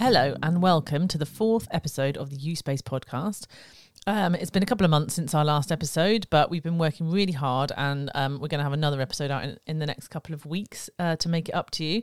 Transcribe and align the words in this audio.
Hello, 0.00 0.36
and 0.44 0.62
welcome 0.62 1.08
to 1.08 1.18
the 1.18 1.26
fourth 1.26 1.66
episode 1.72 2.16
of 2.16 2.30
the 2.30 2.36
Ewe 2.36 2.54
Space 2.54 2.80
podcast. 2.80 3.48
Um, 4.06 4.36
it's 4.36 4.48
been 4.48 4.62
a 4.62 4.66
couple 4.66 4.84
of 4.84 4.92
months 4.92 5.14
since 5.14 5.34
our 5.34 5.44
last 5.44 5.72
episode, 5.72 6.28
but 6.30 6.50
we've 6.50 6.62
been 6.62 6.78
working 6.78 7.10
really 7.10 7.32
hard, 7.32 7.72
and 7.76 8.08
um, 8.14 8.34
we're 8.34 8.46
going 8.46 8.60
to 8.60 8.62
have 8.64 8.72
another 8.72 9.00
episode 9.00 9.32
out 9.32 9.42
in, 9.42 9.58
in 9.66 9.80
the 9.80 9.86
next 9.86 10.06
couple 10.06 10.36
of 10.36 10.46
weeks 10.46 10.88
uh, 11.00 11.16
to 11.16 11.28
make 11.28 11.48
it 11.48 11.54
up 11.56 11.72
to 11.72 11.84
you. 11.84 12.02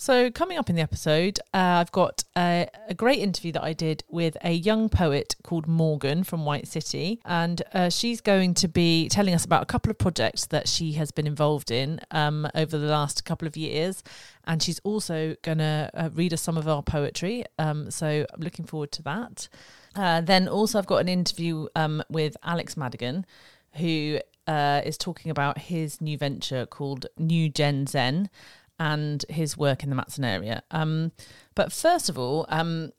So, 0.00 0.30
coming 0.30 0.58
up 0.58 0.70
in 0.70 0.76
the 0.76 0.82
episode, 0.82 1.40
uh, 1.52 1.82
I've 1.82 1.90
got 1.90 2.22
a, 2.36 2.68
a, 2.88 2.94
great 2.94 3.18
interview 3.18 3.50
that 3.50 3.64
I 3.64 3.72
did 3.72 4.04
with 4.08 4.36
a 4.44 4.52
young 4.52 4.88
poet 4.88 5.34
called 5.42 5.66
Morgan 5.66 6.22
from 6.22 6.44
White 6.44 6.68
City. 6.68 7.20
And 7.24 7.60
uh, 7.74 7.90
she's 7.90 8.20
going 8.20 8.54
to 8.54 8.68
be 8.68 9.08
telling 9.08 9.34
us 9.34 9.44
about 9.44 9.64
a 9.64 9.66
couple 9.66 9.90
of 9.90 9.98
projects 9.98 10.46
that 10.46 10.68
she 10.68 10.92
has 10.92 11.10
been 11.10 11.26
involved 11.26 11.72
in 11.72 11.98
um, 12.12 12.48
over 12.54 12.78
the 12.78 12.86
last 12.86 13.24
couple 13.24 13.48
of 13.48 13.56
years. 13.56 14.04
And 14.44 14.62
she's 14.62 14.78
also 14.84 15.34
going 15.42 15.58
to 15.58 15.90
uh, 15.92 16.10
read 16.14 16.32
us 16.32 16.42
some 16.42 16.56
of 16.56 16.68
our 16.68 16.84
poetry. 16.84 17.44
Um, 17.58 17.90
so, 17.90 18.24
I'm 18.32 18.40
looking 18.40 18.66
forward 18.66 18.92
to 18.92 19.02
that. 19.02 19.48
Uh, 19.96 20.20
then, 20.20 20.46
also, 20.46 20.78
I've 20.78 20.86
got 20.86 20.98
an 20.98 21.08
interview 21.08 21.66
um, 21.74 22.04
with 22.08 22.36
Alex 22.44 22.76
Madigan, 22.76 23.26
who 23.72 24.20
uh, 24.46 24.80
is 24.84 24.96
talking 24.96 25.32
about 25.32 25.58
his 25.58 26.00
new 26.00 26.16
venture 26.16 26.66
called 26.66 27.06
New 27.18 27.48
Gen 27.48 27.88
Zen 27.88 28.30
and 28.78 29.24
his 29.28 29.56
work 29.56 29.82
in 29.82 29.90
the 29.90 29.96
Matson 29.96 30.24
area. 30.24 30.62
Um, 30.70 31.12
but 31.54 31.72
first 31.72 32.08
of 32.08 32.18
all, 32.18 32.46
um, 32.48 32.92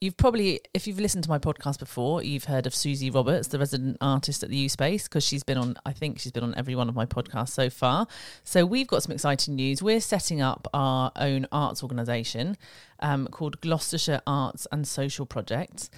you've 0.00 0.16
probably, 0.16 0.60
if 0.74 0.86
you've 0.86 1.00
listened 1.00 1.24
to 1.24 1.30
my 1.30 1.38
podcast 1.38 1.78
before, 1.78 2.22
you've 2.22 2.44
heard 2.44 2.66
of 2.66 2.74
Susie 2.74 3.10
Roberts, 3.10 3.48
the 3.48 3.58
resident 3.58 3.96
artist 4.00 4.42
at 4.42 4.50
the 4.50 4.56
Ewe 4.56 4.68
Space, 4.68 5.04
because 5.04 5.24
she's 5.24 5.42
been 5.42 5.56
on, 5.56 5.76
I 5.86 5.92
think 5.92 6.18
she's 6.18 6.32
been 6.32 6.44
on 6.44 6.54
every 6.56 6.74
one 6.74 6.88
of 6.88 6.94
my 6.94 7.06
podcasts 7.06 7.50
so 7.50 7.70
far. 7.70 8.06
So 8.44 8.66
we've 8.66 8.86
got 8.86 9.02
some 9.02 9.12
exciting 9.12 9.56
news. 9.56 9.82
We're 9.82 10.00
setting 10.00 10.42
up 10.42 10.68
our 10.74 11.10
own 11.16 11.46
arts 11.50 11.82
organisation 11.82 12.56
um, 13.00 13.26
called 13.28 13.60
Gloucestershire 13.60 14.20
Arts 14.26 14.66
and 14.70 14.86
Social 14.86 15.26
Projects. 15.26 15.90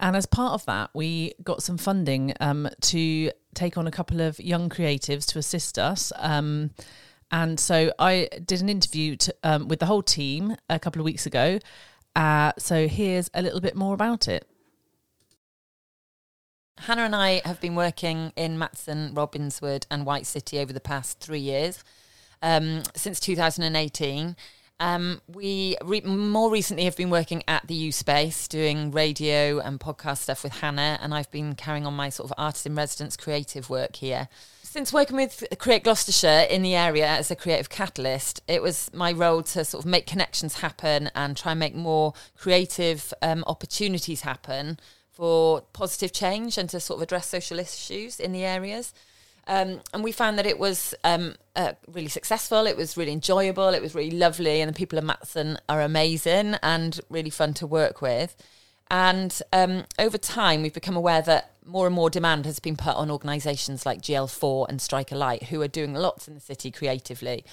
And 0.00 0.16
as 0.16 0.26
part 0.26 0.54
of 0.54 0.66
that, 0.66 0.90
we 0.92 1.34
got 1.44 1.62
some 1.62 1.78
funding 1.78 2.34
um, 2.40 2.68
to 2.80 3.30
take 3.54 3.78
on 3.78 3.86
a 3.86 3.92
couple 3.92 4.20
of 4.20 4.40
young 4.40 4.68
creatives 4.68 5.26
to 5.26 5.38
assist 5.38 5.78
us. 5.78 6.12
Um, 6.16 6.72
and 7.34 7.58
so 7.58 7.92
I 7.98 8.28
did 8.46 8.62
an 8.62 8.68
interview 8.68 9.16
to, 9.16 9.34
um, 9.42 9.66
with 9.66 9.80
the 9.80 9.86
whole 9.86 10.04
team 10.04 10.54
a 10.70 10.78
couple 10.78 11.00
of 11.00 11.04
weeks 11.04 11.26
ago. 11.26 11.58
Uh, 12.14 12.52
so 12.60 12.86
here's 12.86 13.28
a 13.34 13.42
little 13.42 13.60
bit 13.60 13.74
more 13.74 13.92
about 13.92 14.28
it. 14.28 14.46
Hannah 16.78 17.02
and 17.02 17.16
I 17.16 17.42
have 17.44 17.60
been 17.60 17.74
working 17.74 18.32
in 18.36 18.56
Matson, 18.56 19.16
Robbinswood, 19.16 19.84
and 19.90 20.06
White 20.06 20.26
City 20.26 20.60
over 20.60 20.72
the 20.72 20.78
past 20.78 21.18
three 21.18 21.40
years, 21.40 21.82
um, 22.40 22.84
since 22.94 23.18
2018. 23.18 24.36
Um, 24.78 25.20
we 25.26 25.76
re- 25.82 26.02
more 26.02 26.52
recently 26.52 26.84
have 26.84 26.96
been 26.96 27.10
working 27.10 27.42
at 27.48 27.66
the 27.66 27.74
Ewe 27.74 27.90
Space, 27.90 28.46
doing 28.46 28.92
radio 28.92 29.58
and 29.58 29.80
podcast 29.80 30.18
stuff 30.18 30.44
with 30.44 30.60
Hannah, 30.60 31.00
and 31.02 31.12
I've 31.12 31.30
been 31.32 31.56
carrying 31.56 31.84
on 31.84 31.94
my 31.94 32.10
sort 32.10 32.30
of 32.30 32.34
artist 32.38 32.64
in 32.64 32.76
residence 32.76 33.16
creative 33.16 33.68
work 33.68 33.96
here. 33.96 34.28
Since 34.74 34.92
working 34.92 35.14
with 35.14 35.44
Create 35.60 35.84
Gloucestershire 35.84 36.48
in 36.50 36.62
the 36.62 36.74
area 36.74 37.06
as 37.06 37.30
a 37.30 37.36
creative 37.36 37.68
catalyst, 37.68 38.40
it 38.48 38.60
was 38.60 38.90
my 38.92 39.12
role 39.12 39.44
to 39.44 39.64
sort 39.64 39.84
of 39.84 39.88
make 39.88 40.04
connections 40.04 40.54
happen 40.54 41.12
and 41.14 41.36
try 41.36 41.52
and 41.52 41.60
make 41.60 41.76
more 41.76 42.12
creative 42.36 43.14
um, 43.22 43.44
opportunities 43.46 44.22
happen 44.22 44.80
for 45.12 45.60
positive 45.72 46.12
change 46.12 46.58
and 46.58 46.68
to 46.70 46.80
sort 46.80 46.98
of 46.98 47.02
address 47.04 47.28
social 47.28 47.60
issues 47.60 48.18
in 48.18 48.32
the 48.32 48.44
areas. 48.44 48.92
Um, 49.46 49.80
and 49.92 50.02
we 50.02 50.10
found 50.10 50.40
that 50.40 50.46
it 50.46 50.58
was 50.58 50.92
um, 51.04 51.36
uh, 51.54 51.74
really 51.86 52.08
successful. 52.08 52.66
It 52.66 52.76
was 52.76 52.96
really 52.96 53.12
enjoyable. 53.12 53.68
It 53.68 53.80
was 53.80 53.94
really 53.94 54.10
lovely, 54.10 54.60
and 54.60 54.68
the 54.68 54.76
people 54.76 54.98
of 54.98 55.04
Matson 55.04 55.56
are 55.68 55.82
amazing 55.82 56.56
and 56.64 57.00
really 57.08 57.30
fun 57.30 57.54
to 57.54 57.66
work 57.68 58.02
with. 58.02 58.34
And 58.90 59.40
um, 59.52 59.84
over 60.00 60.18
time, 60.18 60.62
we've 60.62 60.74
become 60.74 60.96
aware 60.96 61.22
that 61.22 61.53
more 61.64 61.86
and 61.86 61.94
more 61.94 62.10
demand 62.10 62.46
has 62.46 62.58
been 62.58 62.76
put 62.76 62.96
on 62.96 63.10
organisations 63.10 63.86
like 63.86 64.02
GL4 64.02 64.68
and 64.68 64.80
Strike 64.80 65.12
a 65.12 65.16
Light, 65.16 65.44
who 65.44 65.60
are 65.62 65.68
doing 65.68 65.94
lots 65.94 66.28
in 66.28 66.34
the 66.34 66.40
city 66.40 66.70
creatively. 66.70 67.44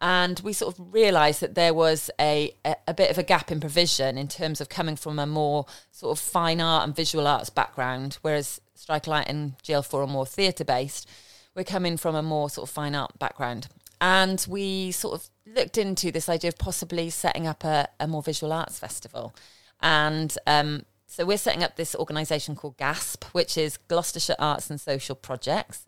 And 0.00 0.38
we 0.40 0.52
sort 0.52 0.78
of 0.78 0.92
realised 0.92 1.40
that 1.40 1.54
there 1.54 1.72
was 1.72 2.10
a, 2.20 2.54
a, 2.64 2.76
a, 2.88 2.94
bit 2.94 3.10
of 3.10 3.16
a 3.16 3.22
gap 3.22 3.50
in 3.50 3.60
provision 3.60 4.18
in 4.18 4.28
terms 4.28 4.60
of 4.60 4.68
coming 4.68 4.94
from 4.94 5.18
a 5.18 5.26
more 5.26 5.64
sort 5.90 6.16
of 6.16 6.22
fine 6.22 6.60
art 6.60 6.84
and 6.84 6.94
visual 6.94 7.26
arts 7.26 7.48
background, 7.48 8.18
whereas 8.20 8.60
Strike 8.74 9.06
a 9.06 9.10
Light 9.10 9.28
and 9.28 9.56
GL4 9.58 10.04
are 10.04 10.06
more 10.06 10.26
theatre 10.26 10.64
based. 10.64 11.08
We're 11.54 11.64
coming 11.64 11.96
from 11.96 12.14
a 12.14 12.22
more 12.22 12.50
sort 12.50 12.68
of 12.68 12.74
fine 12.74 12.94
art 12.94 13.18
background. 13.18 13.68
And 13.98 14.44
we 14.48 14.92
sort 14.92 15.14
of 15.14 15.30
looked 15.46 15.78
into 15.78 16.12
this 16.12 16.28
idea 16.28 16.48
of 16.48 16.58
possibly 16.58 17.08
setting 17.08 17.46
up 17.46 17.64
a, 17.64 17.88
a 17.98 18.06
more 18.06 18.22
visual 18.22 18.52
arts 18.52 18.78
festival. 18.78 19.34
And 19.80 20.36
um, 20.46 20.84
so 21.06 21.24
we're 21.24 21.38
setting 21.38 21.62
up 21.62 21.76
this 21.76 21.94
organisation 21.94 22.56
called 22.56 22.76
GASP, 22.76 23.24
which 23.32 23.56
is 23.56 23.76
Gloucestershire 23.76 24.36
Arts 24.38 24.70
and 24.70 24.80
Social 24.80 25.14
Projects. 25.14 25.86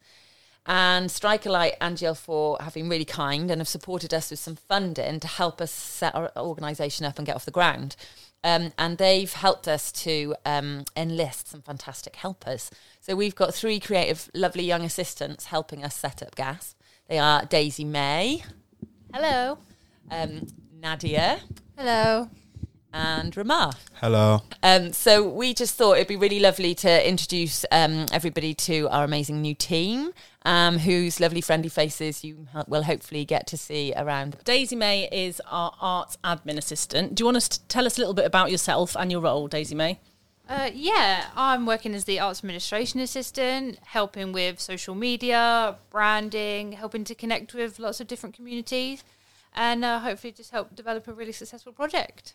And 0.65 1.11
Strike 1.11 1.47
a 1.47 1.51
Light 1.51 1.75
and 1.81 1.97
GL4 1.97 2.61
have 2.61 2.75
been 2.75 2.89
really 2.89 3.05
kind 3.05 3.51
and 3.51 3.61
have 3.61 3.69
supported 3.69 4.13
us 4.13 4.31
with 4.31 4.39
some 4.39 4.55
funding 4.57 5.19
to 5.21 5.27
help 5.27 5.61
us 5.61 5.73
set 5.73 6.15
our 6.15 6.31
organisation 6.37 7.07
up 7.07 7.19
and 7.19 7.27
get 7.27 7.37
off 7.37 7.47
the 7.47 7.51
ground. 7.51 7.97
Um, 8.45 8.73
and 8.79 8.99
they've 8.99 9.33
helped 9.33 9.67
us 9.67 9.91
to 9.93 10.37
um, 10.45 10.85
enlist 10.97 11.49
some 11.49 11.63
fantastic 11.63 12.17
helpers. 12.17 12.71
So 13.01 13.17
we've 13.17 13.35
got 13.35 13.55
three 13.55 13.81
creative, 13.81 14.31
lovely 14.35 14.63
young 14.63 14.83
assistants 14.85 15.47
helping 15.47 15.83
us 15.83 15.97
set 15.97 16.23
up 16.23 16.37
GASP. 16.37 16.75
They 17.09 17.19
are 17.19 17.45
Daisy 17.47 17.85
May. 17.85 18.45
Hello. 19.13 19.59
Um, 20.11 20.47
Nadia. 20.81 21.41
Hello 21.77 22.29
and 22.93 23.37
Ramar. 23.37 23.73
Hello. 23.95 24.43
Um, 24.63 24.93
so 24.93 25.29
we 25.29 25.55
just 25.55 25.75
thought 25.75 25.95
it'd 25.95 26.09
be 26.09 26.17
really 26.17 26.41
lovely 26.41 26.75
to 26.77 27.09
introduce 27.09 27.65
um, 27.71 28.07
everybody 28.13 28.55
to 28.55 28.89
our 28.89 29.05
amazing 29.05 29.43
new 29.43 29.55
team, 29.55 30.13
um, 30.45 30.79
whose 30.79 31.21
lovely 31.21 31.41
friendly 31.41 31.69
faces 31.69 32.25
you 32.25 32.47
will 32.67 32.85
hopefully 32.85 33.25
get 33.25 33.47
to 33.49 33.57
see 33.57 33.93
around. 33.97 34.37
Daisy 34.45 34.77
May 34.77 35.09
is 35.11 35.41
our 35.51 35.73
arts 35.81 36.17
admin 36.25 36.57
assistant. 36.57 37.15
Do 37.15 37.23
you 37.23 37.27
want 37.27 37.41
to 37.41 37.67
tell 37.69 37.87
us 37.87 37.99
a 37.99 38.01
little 38.01 38.15
bit 38.15 38.25
about 38.25 38.51
yourself 38.51 38.97
and 38.97 39.11
your 39.11 39.21
role, 39.21 39.49
Daisy 39.49 39.75
May? 39.75 40.01
Uh, 40.49 40.71
yeah, 40.73 41.27
I'm 41.37 41.67
working 41.67 41.95
as 41.95 42.07
the 42.07 42.19
arts 42.19 42.41
administration 42.41 43.01
assistant, 43.01 43.79
helping 43.85 44.33
with 44.33 44.59
social 44.59 44.95
media, 44.95 45.77
branding, 45.91 46.73
helping 46.73 47.05
to 47.05 47.15
connect 47.15 47.53
with 47.53 47.79
lots 47.79 48.01
of 48.01 48.07
different 48.07 48.35
communities, 48.35 49.05
and 49.55 49.85
uh, 49.85 49.99
hopefully 49.99 50.33
just 50.33 50.51
help 50.51 50.75
develop 50.75 51.07
a 51.07 51.13
really 51.13 51.33
successful 51.33 51.73
project. 51.73 52.33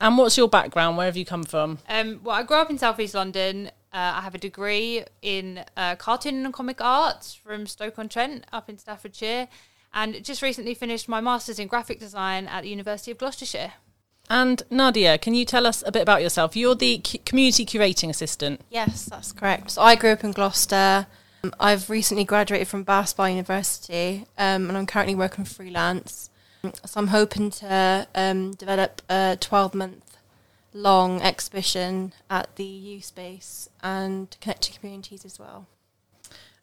And 0.00 0.18
what's 0.18 0.36
your 0.36 0.48
background? 0.48 0.96
Where 0.96 1.06
have 1.06 1.16
you 1.16 1.24
come 1.24 1.44
from? 1.44 1.78
Um, 1.88 2.20
well, 2.24 2.36
I 2.36 2.42
grew 2.42 2.56
up 2.56 2.70
in 2.70 2.78
Southeast 2.78 3.14
London. 3.14 3.68
Uh, 3.92 4.14
I 4.16 4.20
have 4.22 4.34
a 4.34 4.38
degree 4.38 5.04
in 5.22 5.64
uh, 5.76 5.94
cartoon 5.96 6.44
and 6.44 6.52
comic 6.52 6.80
arts 6.80 7.34
from 7.34 7.66
Stoke 7.66 7.98
on 7.98 8.08
Trent 8.08 8.44
up 8.52 8.68
in 8.68 8.76
Staffordshire, 8.76 9.48
and 9.92 10.24
just 10.24 10.42
recently 10.42 10.74
finished 10.74 11.08
my 11.08 11.20
master's 11.20 11.60
in 11.60 11.68
graphic 11.68 12.00
design 12.00 12.48
at 12.48 12.62
the 12.62 12.68
University 12.68 13.12
of 13.12 13.18
Gloucestershire. 13.18 13.74
And 14.28 14.62
Nadia, 14.70 15.18
can 15.18 15.34
you 15.34 15.44
tell 15.44 15.66
us 15.66 15.84
a 15.86 15.92
bit 15.92 16.02
about 16.02 16.22
yourself? 16.22 16.56
You're 16.56 16.74
the 16.74 16.98
community 16.98 17.64
curating 17.64 18.08
assistant. 18.08 18.62
Yes, 18.70 19.04
that's 19.04 19.32
correct. 19.32 19.72
So 19.72 19.82
I 19.82 19.94
grew 19.94 20.10
up 20.10 20.24
in 20.24 20.32
Gloucester. 20.32 21.06
I've 21.60 21.90
recently 21.90 22.24
graduated 22.24 22.68
from 22.68 22.84
Bath 22.84 23.10
Spa 23.10 23.26
University, 23.26 24.24
um, 24.38 24.68
and 24.68 24.78
I'm 24.78 24.86
currently 24.86 25.14
working 25.14 25.44
freelance. 25.44 26.30
So 26.72 27.00
I'm 27.00 27.08
hoping 27.08 27.50
to 27.50 28.06
um, 28.14 28.52
develop 28.52 29.02
a 29.08 29.36
12 29.40 29.74
month 29.74 30.16
long 30.72 31.20
exhibition 31.22 32.12
at 32.30 32.54
the 32.56 32.64
Ewe 32.64 33.00
Space 33.00 33.68
and 33.82 34.36
connect 34.40 34.62
to 34.62 34.78
communities 34.78 35.24
as 35.24 35.38
well. 35.38 35.66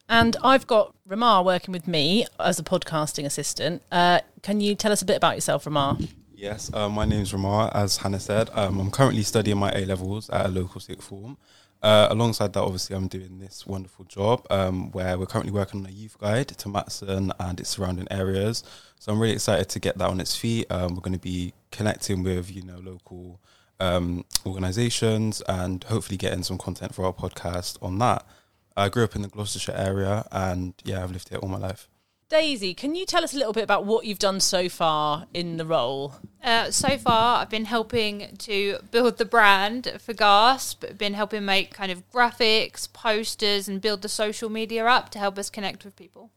And 0.10 0.36
I've 0.44 0.68
got 0.68 0.94
Ramar 1.08 1.44
working 1.44 1.72
with 1.72 1.88
me 1.88 2.26
as 2.40 2.60
a 2.60 2.64
podcasting 2.64 3.26
assistant. 3.26 3.82
Uh, 3.92 4.20
can 4.42 4.60
you 4.60 4.76
tell 4.76 4.92
us 4.92 5.02
a 5.02 5.06
bit 5.06 5.16
about 5.16 5.36
yourself, 5.36 5.66
Ramar? 5.66 5.98
Yes, 6.36 6.74
uh, 6.74 6.90
my 6.90 7.06
name 7.06 7.22
is 7.22 7.32
Ramar, 7.32 7.72
as 7.74 7.98
Hannah 7.98 8.20
said. 8.20 8.50
Um, 8.54 8.80
I'm 8.80 8.92
currently 8.92 9.24
studying 9.24 9.58
my 9.58 9.72
A 9.72 9.86
levels 9.86 10.30
at 10.32 10.48
a 10.48 10.50
local 10.50 10.82
sixth 10.82 11.08
form. 11.08 11.38
Uh, 11.82 12.08
alongside 12.12 12.54
that, 12.54 12.62
obviously, 12.62 12.96
I'm 12.96 13.08
doing 13.08 13.40
this 13.40 13.66
wonderful 13.66 14.06
job 14.06 14.46
um, 14.52 14.92
where 14.92 15.18
we're 15.18 15.26
currently 15.26 15.52
working 15.52 15.82
on 15.82 15.88
a 15.88 15.94
youth 15.94 16.18
guide 16.20 16.50
to 16.50 16.70
Matson 16.70 17.34
and 17.40 17.60
its 17.60 17.70
surrounding 17.70 18.08
areas. 18.12 18.64
So 19.00 19.12
I'm 19.12 19.20
really 19.20 19.34
excited 19.34 19.68
to 19.70 19.80
get 19.80 19.98
that 19.98 20.10
on 20.10 20.22
its 20.22 20.36
feet. 20.36 20.68
Um, 20.72 20.94
we're 20.94 21.02
going 21.02 21.14
to 21.14 21.20
be 21.20 21.54
connecting 21.72 22.22
with 22.22 22.56
you 22.56 22.62
know 22.62 22.78
local 22.78 23.40
um, 23.80 24.26
organisations 24.46 25.42
and 25.48 25.84
hopefully 25.86 26.18
getting 26.18 26.44
some 26.44 26.60
content 26.60 26.94
for 26.94 27.04
our 27.06 27.14
podcast 27.14 27.82
on 27.82 27.98
that. 27.98 28.26
I 28.78 28.90
grew 28.90 29.04
up 29.04 29.16
in 29.16 29.24
the 29.24 29.28
Gloucestershire 29.28 29.76
area, 29.76 30.26
and 30.32 30.76
yeah, 30.84 31.04
I've 31.04 31.12
lived 31.12 31.30
here 31.30 31.40
all 31.40 31.50
my 31.50 31.58
life. 31.58 31.90
Daisy, 32.32 32.74
can 32.74 32.96
you 32.96 33.06
tell 33.06 33.26
us 33.26 33.34
a 33.34 33.38
little 33.38 33.52
bit 33.52 33.66
about 33.66 33.86
what 33.86 34.06
you've 34.06 34.18
done 34.18 34.40
so 34.40 34.70
far 34.70 35.26
in 35.34 35.58
the 35.58 35.66
role? 35.66 36.16
Uh, 36.42 36.72
so 36.72 36.98
far, 36.98 37.42
I've 37.42 37.50
been 37.50 37.66
helping 37.66 38.38
to 38.38 38.78
build 38.90 39.18
the 39.18 39.26
brand 39.26 39.98
for 40.00 40.14
Gasp, 40.14 40.86
been 40.98 41.14
helping 41.14 41.44
make 41.44 41.74
kind 41.74 41.92
of 41.92 42.10
graphics, 42.10 42.92
posters, 42.92 43.68
and 43.68 43.82
build 43.82 44.02
the 44.02 44.08
social 44.08 44.50
media 44.50 44.86
up 44.86 45.10
to 45.10 45.20
help 45.20 45.38
us 45.38 45.50
connect 45.50 45.84
with 45.84 45.98
people. 45.98 46.32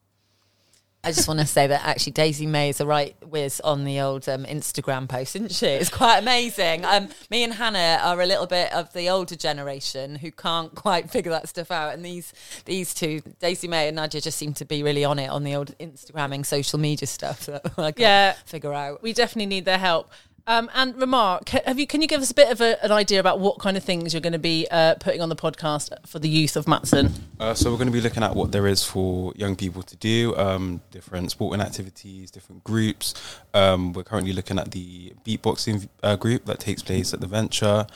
I 1.05 1.13
just 1.13 1.29
want 1.29 1.41
to 1.41 1.47
say 1.47 1.67
that 1.67 1.83
actually 1.85 2.13
Daisy 2.13 2.47
May 2.47 2.71
is 2.71 2.81
a 2.81 2.87
right 2.87 3.15
whiz 3.27 3.61
on 3.61 3.85
the 3.85 4.01
old 4.01 4.29
um, 4.29 4.45
Instagram 4.45 5.09
post, 5.09 5.37
isn't 5.37 5.53
she? 5.53 5.67
It's 5.67 5.91
quite 5.91 6.19
amazing. 6.19 6.85
Um, 6.85 7.09
me 7.31 7.45
and 7.45 7.53
Hannah 7.53 8.01
are 8.03 8.21
a 8.21 8.27
little 8.27 8.47
bit 8.47 8.73
of 8.73 8.93
the 8.95 9.09
older 9.11 9.37
generation 9.37 10.17
who 10.17 10.31
can't 10.31 10.75
quite 10.75 11.11
figure 11.11 11.31
that 11.33 11.49
stuff 11.49 11.71
out, 11.71 11.95
and 11.95 12.05
these 12.05 12.33
these 12.65 12.95
two, 12.95 13.21
Daisy 13.41 13.69
May 13.69 13.89
and 13.89 13.97
Nadia, 13.97 14.21
just 14.21 14.39
seem 14.39 14.55
to 14.55 14.65
be 14.65 14.83
really 14.83 15.05
on 15.05 15.19
it 15.19 15.29
on 15.29 15.45
the 15.45 15.55
old 15.55 15.77
Instagramming 15.79 16.47
social 16.47 16.79
media 16.79 17.07
stuff 17.07 17.47
that 17.47 17.63
I 17.77 17.93
can't 17.93 17.99
Yeah. 17.99 18.33
figure 18.47 18.73
out. 18.73 19.03
We 19.03 19.13
definitely 19.13 19.47
need 19.47 19.65
their 19.67 19.79
help. 19.79 20.11
Um, 20.47 20.71
and 20.75 21.01
Ramar, 21.01 21.41
have 21.65 21.79
you? 21.79 21.87
Can 21.87 22.03
you 22.03 22.09
give 22.09 22.21
us 22.21 22.31
a 22.31 22.35
bit 22.35 22.53
of 22.53 22.61
a, 22.61 22.83
an 22.85 22.93
idea 22.93 23.19
about 23.19 23.41
what 23.41 23.59
kind 23.61 23.79
of 23.79 23.83
things 23.83 24.13
you're 24.13 24.21
going 24.21 24.35
to 24.35 24.39
be 24.39 24.67
uh, 24.71 24.95
putting 24.97 25.23
on 25.23 25.31
the 25.31 25.37
podcast 25.37 25.91
for 26.07 26.19
the 26.19 26.29
youth 26.29 26.55
of 26.57 26.69
Matson? 26.69 27.15
Uh, 27.41 27.55
so 27.55 27.71
we're 27.71 27.79
going 27.79 27.89
to 27.89 27.93
be 27.93 28.03
looking 28.03 28.23
at 28.23 28.37
what 28.37 28.53
there 28.53 28.67
is 28.67 28.85
for 28.85 29.33
young 29.37 29.57
people 29.57 29.83
to 29.83 29.97
do, 29.97 30.37
um, 30.37 30.83
different 30.91 31.31
sporting 31.31 31.63
activities, 31.63 32.31
different 32.31 32.63
groups. 32.63 33.15
Um, 33.55 33.95
we're 33.95 34.05
currently 34.05 34.35
looking 34.35 34.59
at 34.59 34.71
the 34.71 35.15
beatboxing 35.27 35.89
uh, 36.03 36.17
group 36.17 36.45
that 36.45 36.61
takes 36.61 36.83
place 36.83 37.15
at 37.15 37.21
the 37.21 37.27
Venture, 37.27 37.87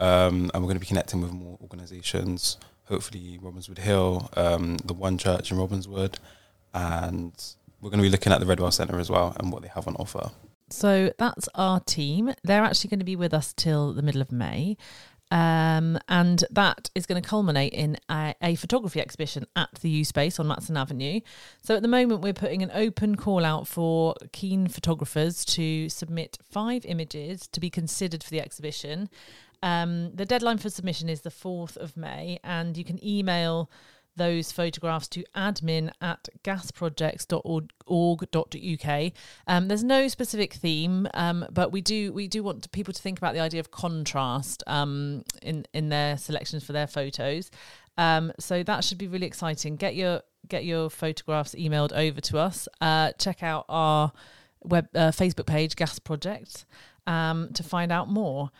um, 0.00 0.50
and 0.52 0.54
we're 0.54 0.68
going 0.68 0.74
to 0.74 0.80
be 0.80 0.86
connecting 0.86 1.20
with 1.20 1.32
more 1.32 1.56
organisations. 1.62 2.56
Hopefully, 2.86 3.38
Robbinswood 3.40 3.78
Hill, 3.78 4.28
um, 4.36 4.78
the 4.78 4.92
One 4.92 5.18
Church 5.18 5.52
in 5.52 5.56
Robbinswood, 5.56 6.16
and 6.74 7.32
we're 7.80 7.90
going 7.90 7.98
to 7.98 8.02
be 8.02 8.10
looking 8.10 8.32
at 8.32 8.40
the 8.40 8.46
Redwell 8.46 8.72
Centre 8.72 8.98
as 8.98 9.08
well 9.08 9.36
and 9.38 9.52
what 9.52 9.62
they 9.62 9.68
have 9.68 9.86
on 9.86 9.94
offer. 9.96 10.32
So 10.72 11.12
that's 11.18 11.48
our 11.54 11.80
team. 11.80 12.34
They're 12.42 12.64
actually 12.64 12.90
going 12.90 13.00
to 13.00 13.04
be 13.04 13.16
with 13.16 13.34
us 13.34 13.52
till 13.52 13.92
the 13.92 14.02
middle 14.02 14.20
of 14.20 14.32
May. 14.32 14.76
Um, 15.30 15.98
and 16.08 16.44
that 16.50 16.90
is 16.94 17.06
going 17.06 17.22
to 17.22 17.26
culminate 17.26 17.72
in 17.72 17.96
a, 18.10 18.34
a 18.42 18.54
photography 18.56 19.00
exhibition 19.00 19.46
at 19.56 19.70
the 19.80 19.88
Ewe 19.88 20.04
Space 20.04 20.38
on 20.38 20.46
Matson 20.46 20.76
Avenue. 20.76 21.20
So 21.62 21.74
at 21.74 21.80
the 21.80 21.88
moment, 21.88 22.20
we're 22.20 22.34
putting 22.34 22.62
an 22.62 22.70
open 22.74 23.16
call 23.16 23.42
out 23.42 23.66
for 23.66 24.14
keen 24.32 24.68
photographers 24.68 25.46
to 25.46 25.88
submit 25.88 26.36
five 26.50 26.84
images 26.84 27.46
to 27.48 27.60
be 27.60 27.70
considered 27.70 28.22
for 28.22 28.28
the 28.28 28.42
exhibition. 28.42 29.08
Um, 29.62 30.14
the 30.14 30.26
deadline 30.26 30.58
for 30.58 30.68
submission 30.68 31.08
is 31.08 31.22
the 31.22 31.30
4th 31.30 31.78
of 31.78 31.96
May, 31.96 32.38
and 32.44 32.76
you 32.76 32.84
can 32.84 33.02
email 33.02 33.70
those 34.16 34.52
photographs 34.52 35.08
to 35.08 35.24
admin 35.34 35.90
at 36.00 36.28
gasprojects.org.uk. 36.44 39.12
Um, 39.46 39.68
there's 39.68 39.84
no 39.84 40.08
specific 40.08 40.54
theme, 40.54 41.08
um, 41.14 41.46
but 41.50 41.72
we 41.72 41.80
do 41.80 42.12
we 42.12 42.28
do 42.28 42.42
want 42.42 42.70
people 42.72 42.92
to 42.92 43.00
think 43.00 43.18
about 43.18 43.34
the 43.34 43.40
idea 43.40 43.60
of 43.60 43.70
contrast 43.70 44.62
um, 44.66 45.24
in 45.42 45.64
in 45.72 45.88
their 45.88 46.18
selections 46.18 46.64
for 46.64 46.72
their 46.72 46.86
photos. 46.86 47.50
Um, 47.98 48.32
so 48.38 48.62
that 48.62 48.84
should 48.84 48.98
be 48.98 49.08
really 49.08 49.26
exciting. 49.26 49.76
Get 49.76 49.94
your 49.94 50.22
get 50.48 50.64
your 50.64 50.90
photographs 50.90 51.54
emailed 51.54 51.92
over 51.92 52.20
to 52.20 52.38
us. 52.38 52.68
Uh, 52.80 53.12
check 53.18 53.42
out 53.42 53.64
our 53.68 54.12
web 54.62 54.88
uh, 54.94 55.10
Facebook 55.10 55.46
page, 55.46 55.76
GASP 55.76 56.04
Project, 56.04 56.64
um, 57.06 57.50
to 57.54 57.62
find 57.62 57.92
out 57.92 58.08
more. 58.08 58.50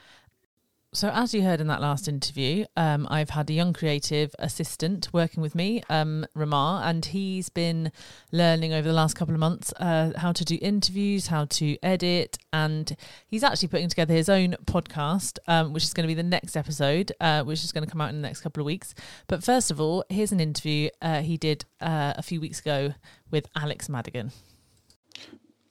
So, 0.95 1.09
as 1.09 1.33
you 1.33 1.41
heard 1.41 1.63
in 1.63 1.69
that 1.69 1.81
last 1.81 2.07
interview, 2.07 2.67
um, 2.77 3.09
I've 3.11 3.31
had 3.31 3.49
a 3.49 3.55
young 3.55 3.73
creative 3.73 4.35
assistant 4.39 5.09
working 5.11 5.43
with 5.43 5.55
me, 5.55 5.83
um, 5.89 6.27
Ramar, 6.35 6.85
and 6.85 7.03
he's 7.03 7.49
been 7.49 7.91
learning 8.31 8.75
over 8.75 8.87
the 8.87 8.93
last 8.93 9.15
couple 9.15 9.33
of 9.33 9.41
months 9.41 9.73
uh, 9.81 10.13
how 10.19 10.33
to 10.33 10.45
do 10.45 10.59
interviews, 10.61 11.29
how 11.29 11.47
to 11.47 11.79
edit, 11.83 12.37
and 12.53 12.95
he's 13.27 13.43
actually 13.43 13.69
putting 13.69 13.89
together 13.89 14.13
his 14.13 14.29
own 14.29 14.55
podcast, 14.67 15.39
um, 15.49 15.73
which 15.73 15.83
is 15.83 15.95
going 15.95 16.05
to 16.05 16.09
be 16.09 16.15
the 16.15 16.23
next 16.23 16.59
episode, 16.59 17.11
uh, 17.23 17.43
which 17.43 17.65
is 17.65 17.73
going 17.73 17.85
to 17.87 17.91
come 17.91 18.03
out 18.03 18.11
in 18.11 18.17
the 18.21 18.29
next 18.29 18.43
couple 18.43 18.61
of 18.61 18.67
weeks. 18.67 18.95
But 19.29 19.43
first 19.43 19.71
of 19.71 19.81
all, 19.81 20.05
here's 20.11 20.31
an 20.31 20.41
interview 20.41 20.91
uh, 21.01 21.23
he 21.23 21.39
did 21.39 21.65
uh, 21.81 22.13
a 22.19 22.23
few 22.23 22.39
weeks 22.39 22.61
ago 22.61 22.93
with 23.31 23.49
Alex 23.57 23.89
Madigan. 23.89 24.31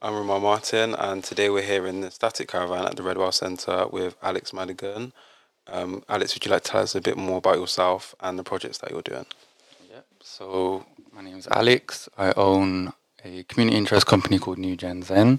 I'm 0.04 0.16
Ramar 0.16 0.40
Martin, 0.40 0.96
and 0.96 1.22
today 1.22 1.48
we're 1.48 1.62
here 1.62 1.86
in 1.86 2.00
the 2.00 2.10
Static 2.10 2.48
Caravan 2.48 2.86
at 2.86 2.96
the 2.96 3.04
Redwell 3.04 3.32
Centre 3.32 3.86
with 3.86 4.16
Alex 4.20 4.52
Madigan. 4.52 5.12
Um, 5.68 6.02
Alex, 6.08 6.34
would 6.34 6.44
you 6.44 6.50
like 6.50 6.64
to 6.64 6.70
tell 6.72 6.82
us 6.82 6.96
a 6.96 7.00
bit 7.00 7.16
more 7.16 7.38
about 7.38 7.54
yourself 7.54 8.12
and 8.18 8.36
the 8.36 8.42
projects 8.42 8.78
that 8.78 8.90
you're 8.90 9.02
doing? 9.02 9.26
Yep. 9.88 10.04
So 10.20 10.86
my 11.12 11.22
name 11.22 11.38
is 11.38 11.46
Alex. 11.52 12.08
I 12.18 12.32
own 12.36 12.92
a 13.24 13.44
community 13.44 13.76
interest 13.76 14.08
company 14.08 14.40
called 14.40 14.58
New 14.58 14.74
Gen 14.74 15.04
Zen, 15.04 15.38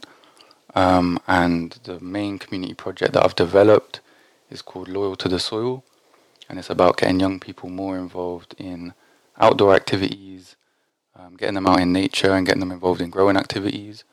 um, 0.75 1.19
and 1.27 1.77
the 1.83 1.99
main 1.99 2.39
community 2.39 2.73
project 2.73 3.11
that 3.15 3.25
I've 3.25 3.35
developed 3.35 3.99
is 4.49 4.61
called 4.61 4.87
Loyal 4.87 5.17
to 5.17 5.27
the 5.27 5.39
Soil, 5.39 5.83
and 6.47 6.57
it's 6.57 6.69
about 6.69 6.95
getting 6.95 7.19
young 7.19 7.41
people 7.41 7.69
more 7.69 7.97
involved 7.97 8.55
in 8.57 8.93
outdoor 9.37 9.75
activities, 9.75 10.55
um, 11.19 11.35
getting 11.35 11.55
them 11.55 11.67
out 11.67 11.81
in 11.81 11.91
nature, 11.91 12.31
and 12.31 12.45
getting 12.45 12.61
them 12.61 12.71
involved 12.71 13.01
in 13.01 13.09
growing 13.09 13.35
activities, 13.35 14.05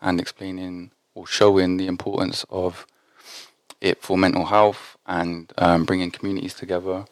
and 0.00 0.20
explaining 0.20 0.90
or 1.14 1.26
showing 1.26 1.76
the 1.76 1.86
importance 1.86 2.44
of 2.50 2.86
it 3.80 4.02
for 4.02 4.16
mental 4.18 4.46
health 4.46 4.96
and 5.06 5.52
um, 5.58 5.84
bringing 5.84 6.10
communities 6.10 6.54
together. 6.54 7.06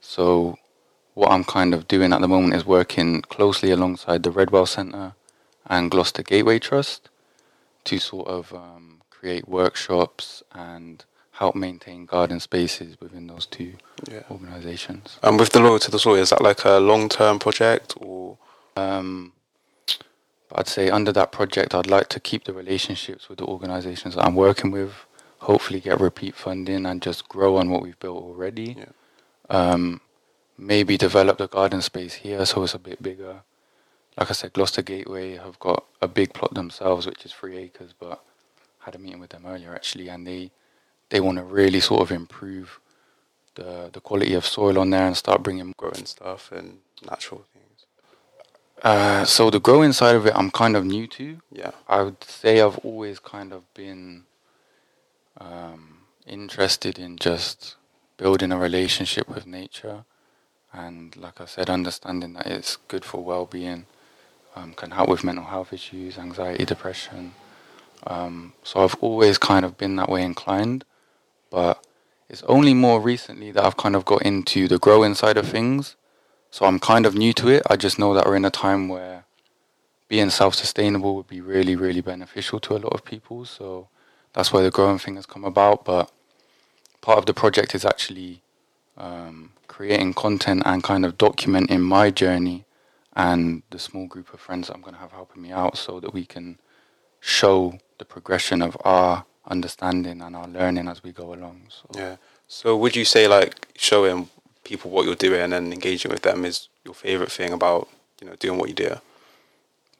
So 0.00 0.58
what 1.14 1.30
I'm 1.30 1.44
kind 1.44 1.74
of 1.74 1.88
doing 1.88 2.12
at 2.12 2.20
the 2.20 2.28
moment 2.28 2.54
is 2.54 2.66
working 2.66 3.22
closely 3.22 3.70
alongside 3.70 4.22
the 4.22 4.30
Redwell 4.30 4.66
Centre 4.68 5.14
and 5.66 5.90
Gloucester 5.90 6.22
Gateway 6.22 6.58
Trust 6.58 7.08
to 7.84 7.98
sort 7.98 8.28
of 8.28 8.52
um, 8.52 9.02
create 9.10 9.48
workshops 9.48 10.42
and 10.52 11.04
help 11.32 11.54
maintain 11.54 12.06
garden 12.06 12.40
spaces 12.40 12.96
within 13.00 13.26
those 13.26 13.46
two 13.46 13.74
Yeah. 14.10 14.22
organisations. 14.30 15.18
And 15.22 15.38
with 15.38 15.50
the 15.52 15.60
Loyal 15.60 15.78
to 15.80 15.90
the 15.90 15.98
Soil, 15.98 16.16
is 16.16 16.30
that 16.30 16.42
like 16.42 16.64
a 16.64 16.78
long 16.78 17.08
term 17.08 17.38
project 17.38 17.94
or? 17.98 18.38
Um, 18.76 19.32
I'd 20.52 20.68
say 20.68 20.90
under 20.90 21.12
that 21.12 21.32
project, 21.32 21.74
I'd 21.74 21.86
like 21.88 22.08
to 22.10 22.20
keep 22.20 22.44
the 22.44 22.52
relationships 22.52 23.28
with 23.28 23.38
the 23.38 23.46
organisations 23.46 24.14
that 24.14 24.24
I'm 24.24 24.34
working 24.34 24.70
with, 24.70 24.92
hopefully 25.38 25.80
get 25.80 26.00
repeat 26.00 26.34
funding 26.34 26.86
and 26.86 27.02
just 27.02 27.28
grow 27.28 27.56
on 27.56 27.70
what 27.70 27.82
we've 27.82 27.98
built 27.98 28.22
already. 28.22 28.76
Yeah. 28.78 28.84
Um, 29.48 30.00
maybe 30.58 30.96
develop 30.96 31.38
the 31.38 31.48
garden 31.48 31.82
space 31.82 32.14
here 32.14 32.44
so 32.46 32.62
it's 32.62 32.74
a 32.74 32.78
bit 32.78 33.02
bigger. 33.02 33.42
Like 34.16 34.30
I 34.30 34.32
said, 34.32 34.54
Gloucester 34.54 34.82
Gateway 34.82 35.36
have 35.36 35.58
got 35.58 35.84
a 36.00 36.08
big 36.08 36.32
plot 36.32 36.54
themselves, 36.54 37.06
which 37.06 37.24
is 37.24 37.32
three 37.32 37.58
acres, 37.58 37.92
but 37.98 38.22
I 38.80 38.86
had 38.86 38.94
a 38.94 38.98
meeting 38.98 39.20
with 39.20 39.30
them 39.30 39.44
earlier 39.46 39.74
actually, 39.74 40.08
and 40.08 40.26
they 40.26 40.50
they 41.10 41.20
want 41.20 41.38
to 41.38 41.44
really 41.44 41.80
sort 41.80 42.00
of 42.02 42.10
improve 42.10 42.80
the 43.56 43.90
the 43.92 44.00
quality 44.00 44.34
of 44.34 44.46
soil 44.46 44.78
on 44.78 44.90
there 44.90 45.06
and 45.06 45.16
start 45.16 45.42
bringing 45.42 45.72
growing 45.76 46.06
stuff 46.06 46.50
and 46.52 46.78
natural 47.10 47.44
things? 47.52 47.65
Uh, 48.86 49.24
so 49.24 49.50
the 49.50 49.58
growing 49.58 49.92
side 49.92 50.14
of 50.14 50.26
it, 50.26 50.32
I'm 50.36 50.52
kind 50.52 50.76
of 50.76 50.84
new 50.84 51.08
to. 51.08 51.38
Yeah. 51.50 51.72
I 51.88 52.02
would 52.02 52.22
say 52.22 52.60
I've 52.60 52.78
always 52.84 53.18
kind 53.18 53.52
of 53.52 53.62
been 53.74 54.26
um, 55.40 56.02
interested 56.24 56.96
in 56.96 57.16
just 57.16 57.74
building 58.16 58.52
a 58.52 58.56
relationship 58.56 59.28
with 59.28 59.44
nature, 59.44 60.04
and 60.72 61.16
like 61.16 61.40
I 61.40 61.46
said, 61.46 61.68
understanding 61.68 62.34
that 62.34 62.46
it's 62.46 62.76
good 62.86 63.04
for 63.04 63.24
well-being, 63.24 63.86
um, 64.54 64.72
can 64.74 64.92
help 64.92 65.08
with 65.08 65.24
mental 65.24 65.46
health 65.46 65.72
issues, 65.72 66.16
anxiety, 66.16 66.64
depression. 66.64 67.34
Um, 68.06 68.52
so 68.62 68.84
I've 68.84 68.94
always 69.00 69.36
kind 69.36 69.64
of 69.64 69.76
been 69.76 69.96
that 69.96 70.08
way 70.08 70.22
inclined, 70.22 70.84
but 71.50 71.84
it's 72.28 72.44
only 72.44 72.72
more 72.72 73.00
recently 73.00 73.50
that 73.50 73.64
I've 73.64 73.76
kind 73.76 73.96
of 73.96 74.04
got 74.04 74.22
into 74.22 74.68
the 74.68 74.78
growing 74.78 75.16
side 75.16 75.38
of 75.38 75.48
things. 75.48 75.96
So 76.56 76.64
I'm 76.64 76.78
kind 76.78 77.04
of 77.04 77.14
new 77.14 77.34
to 77.34 77.48
it. 77.48 77.62
I 77.68 77.76
just 77.76 77.98
know 77.98 78.14
that 78.14 78.24
we're 78.24 78.34
in 78.34 78.46
a 78.46 78.50
time 78.50 78.88
where 78.88 79.26
being 80.08 80.30
self-sustainable 80.30 81.14
would 81.14 81.26
be 81.26 81.42
really, 81.42 81.76
really 81.76 82.00
beneficial 82.00 82.60
to 82.60 82.76
a 82.76 82.78
lot 82.78 82.94
of 82.94 83.04
people. 83.04 83.44
So 83.44 83.88
that's 84.32 84.54
why 84.54 84.62
the 84.62 84.70
growing 84.70 84.98
thing 84.98 85.16
has 85.16 85.26
come 85.26 85.44
about. 85.44 85.84
But 85.84 86.10
part 87.02 87.18
of 87.18 87.26
the 87.26 87.34
project 87.34 87.74
is 87.74 87.84
actually 87.84 88.40
um, 88.96 89.52
creating 89.68 90.14
content 90.14 90.62
and 90.64 90.82
kind 90.82 91.04
of 91.04 91.18
documenting 91.18 91.80
my 91.82 92.10
journey 92.10 92.64
and 93.14 93.62
the 93.68 93.78
small 93.78 94.06
group 94.06 94.32
of 94.32 94.40
friends 94.40 94.68
that 94.68 94.76
I'm 94.76 94.80
going 94.80 94.94
to 94.94 95.00
have 95.00 95.12
helping 95.12 95.42
me 95.42 95.52
out, 95.52 95.76
so 95.76 96.00
that 96.00 96.14
we 96.14 96.24
can 96.24 96.58
show 97.20 97.78
the 97.98 98.06
progression 98.06 98.62
of 98.62 98.78
our 98.82 99.26
understanding 99.46 100.22
and 100.22 100.34
our 100.34 100.48
learning 100.48 100.88
as 100.88 101.02
we 101.02 101.12
go 101.12 101.34
along. 101.34 101.68
So 101.68 102.00
Yeah. 102.00 102.16
So 102.48 102.78
would 102.78 102.96
you 102.96 103.04
say 103.04 103.28
like 103.28 103.68
showing 103.76 104.30
people 104.66 104.90
what 104.90 105.06
you're 105.06 105.14
doing 105.14 105.52
and 105.52 105.72
engaging 105.72 106.10
with 106.10 106.22
them 106.22 106.44
is 106.44 106.68
your 106.84 106.94
favorite 106.94 107.32
thing 107.32 107.52
about 107.52 107.88
you 108.20 108.26
know 108.26 108.36
doing 108.36 108.58
what 108.58 108.68
you 108.68 108.74
do? 108.74 108.96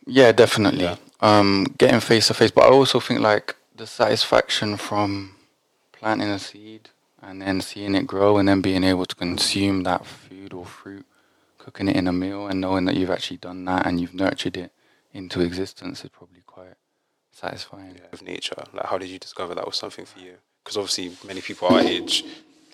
Yeah, 0.06 0.32
definitely. 0.32 0.84
Yeah. 0.84 0.96
Um, 1.20 1.66
getting 1.78 2.00
face 2.00 2.28
to 2.28 2.34
face, 2.34 2.50
but 2.50 2.64
I 2.64 2.68
also 2.68 3.00
think 3.00 3.20
like 3.20 3.56
the 3.74 3.86
satisfaction 3.86 4.76
from 4.76 5.36
planting 5.92 6.28
a 6.28 6.38
seed 6.38 6.90
and 7.20 7.42
then 7.42 7.60
seeing 7.60 7.94
it 7.94 8.06
grow 8.06 8.38
and 8.38 8.48
then 8.48 8.60
being 8.60 8.84
able 8.84 9.06
to 9.06 9.16
consume 9.16 9.82
that 9.82 10.06
food 10.06 10.52
or 10.52 10.64
fruit, 10.64 11.06
cooking 11.58 11.88
it 11.88 11.96
in 11.96 12.06
a 12.06 12.12
meal 12.12 12.46
and 12.46 12.60
knowing 12.60 12.84
that 12.84 12.96
you've 12.96 13.10
actually 13.10 13.38
done 13.38 13.64
that 13.64 13.86
and 13.86 14.00
you've 14.00 14.14
nurtured 14.14 14.56
it 14.56 14.72
into 15.12 15.40
existence 15.40 16.04
is 16.04 16.10
probably 16.10 16.42
quite 16.46 16.74
satisfying. 17.32 17.98
Of 18.12 18.22
nature, 18.22 18.62
like 18.72 18.86
how 18.86 18.98
did 18.98 19.08
you 19.08 19.18
discover 19.18 19.54
that 19.54 19.66
was 19.66 19.76
something 19.76 20.04
for 20.04 20.20
you? 20.20 20.34
Because 20.62 20.76
obviously 20.76 21.16
many 21.26 21.40
people 21.40 21.68
our 21.68 21.80
age, 21.80 22.24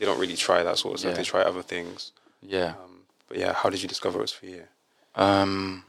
they 0.02 0.06
don't 0.06 0.18
really 0.18 0.34
try 0.34 0.64
that 0.64 0.78
sort 0.78 0.94
of 0.94 0.98
stuff. 0.98 1.12
Yeah. 1.12 1.16
They 1.18 1.22
try 1.22 1.42
other 1.42 1.62
things. 1.62 2.10
Yeah. 2.42 2.70
Um, 2.70 3.02
but 3.28 3.38
yeah, 3.38 3.52
how 3.52 3.70
did 3.70 3.80
you 3.82 3.88
discover 3.88 4.18
it 4.18 4.22
was 4.22 4.32
for 4.32 4.46
you? 4.46 4.64
Um, 5.14 5.84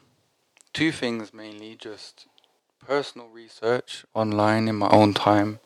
two 0.72 0.92
things 0.92 1.34
mainly 1.34 1.76
just 1.76 2.28
personal 2.86 3.28
research 3.30 4.06
online 4.14 4.68
in 4.68 4.76
my 4.76 4.88
own 4.90 5.16
time. 5.16 5.62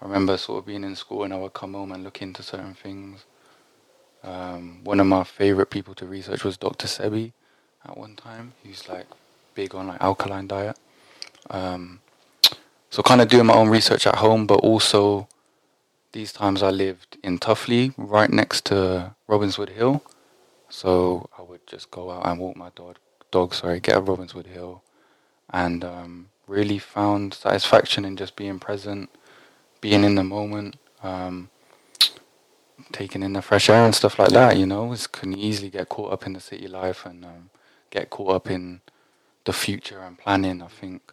I 0.00 0.06
remember 0.06 0.38
sort 0.38 0.60
of 0.60 0.64
being 0.64 0.84
in 0.84 0.96
school 0.96 1.22
and 1.22 1.34
I 1.34 1.36
would 1.36 1.52
come 1.52 1.74
home 1.74 1.92
and 1.92 2.02
look 2.02 2.22
into 2.22 2.42
certain 2.42 2.72
things. 2.72 3.26
Um, 4.24 4.82
one 4.82 4.98
of 4.98 5.06
my 5.06 5.22
favorite 5.22 5.68
people 5.68 5.94
to 5.96 6.06
research 6.06 6.42
was 6.44 6.56
Dr. 6.56 6.86
Sebi 6.86 7.32
at 7.84 7.94
one 7.94 8.16
time. 8.16 8.54
He's 8.62 8.88
like 8.88 9.06
big 9.54 9.74
on 9.74 9.86
like 9.88 10.00
alkaline 10.00 10.46
diet. 10.46 10.78
Um, 11.50 12.00
so 12.88 13.02
kind 13.02 13.20
of 13.20 13.28
doing 13.28 13.44
my 13.44 13.54
own 13.54 13.68
research 13.68 14.06
at 14.06 14.14
home, 14.14 14.46
but 14.46 14.60
also 14.60 15.28
these 16.12 16.32
times 16.32 16.62
I 16.62 16.70
lived 16.70 17.18
in 17.22 17.38
Tuffley, 17.38 17.94
right 17.96 18.30
next 18.30 18.66
to 18.66 19.14
Robbinswood 19.28 19.70
Hill. 19.70 20.02
So 20.68 21.28
I 21.38 21.42
would 21.42 21.66
just 21.66 21.90
go 21.90 22.10
out 22.10 22.26
and 22.26 22.38
walk 22.38 22.56
my 22.56 22.70
dog, 22.74 22.96
dog 23.30 23.54
sorry, 23.54 23.80
get 23.80 23.98
a 23.98 24.02
Robbinswood 24.02 24.46
Hill, 24.46 24.82
and 25.50 25.84
um, 25.84 26.28
really 26.46 26.78
found 26.78 27.34
satisfaction 27.34 28.04
in 28.04 28.16
just 28.16 28.36
being 28.36 28.58
present, 28.58 29.10
being 29.80 30.04
in 30.04 30.14
the 30.14 30.24
moment, 30.24 30.76
um, 31.02 31.50
taking 32.92 33.22
in 33.22 33.32
the 33.32 33.42
fresh 33.42 33.68
air 33.68 33.84
and 33.84 33.94
stuff 33.94 34.18
like 34.18 34.30
that. 34.30 34.56
You 34.56 34.66
know, 34.66 34.92
it 34.92 35.08
can 35.12 35.36
easily 35.36 35.70
get 35.70 35.88
caught 35.88 36.12
up 36.12 36.26
in 36.26 36.32
the 36.32 36.40
city 36.40 36.68
life 36.68 37.06
and 37.06 37.24
um, 37.24 37.50
get 37.90 38.10
caught 38.10 38.34
up 38.34 38.50
in 38.50 38.80
the 39.44 39.52
future 39.52 40.00
and 40.00 40.18
planning. 40.18 40.62
I 40.62 40.68
think, 40.68 41.12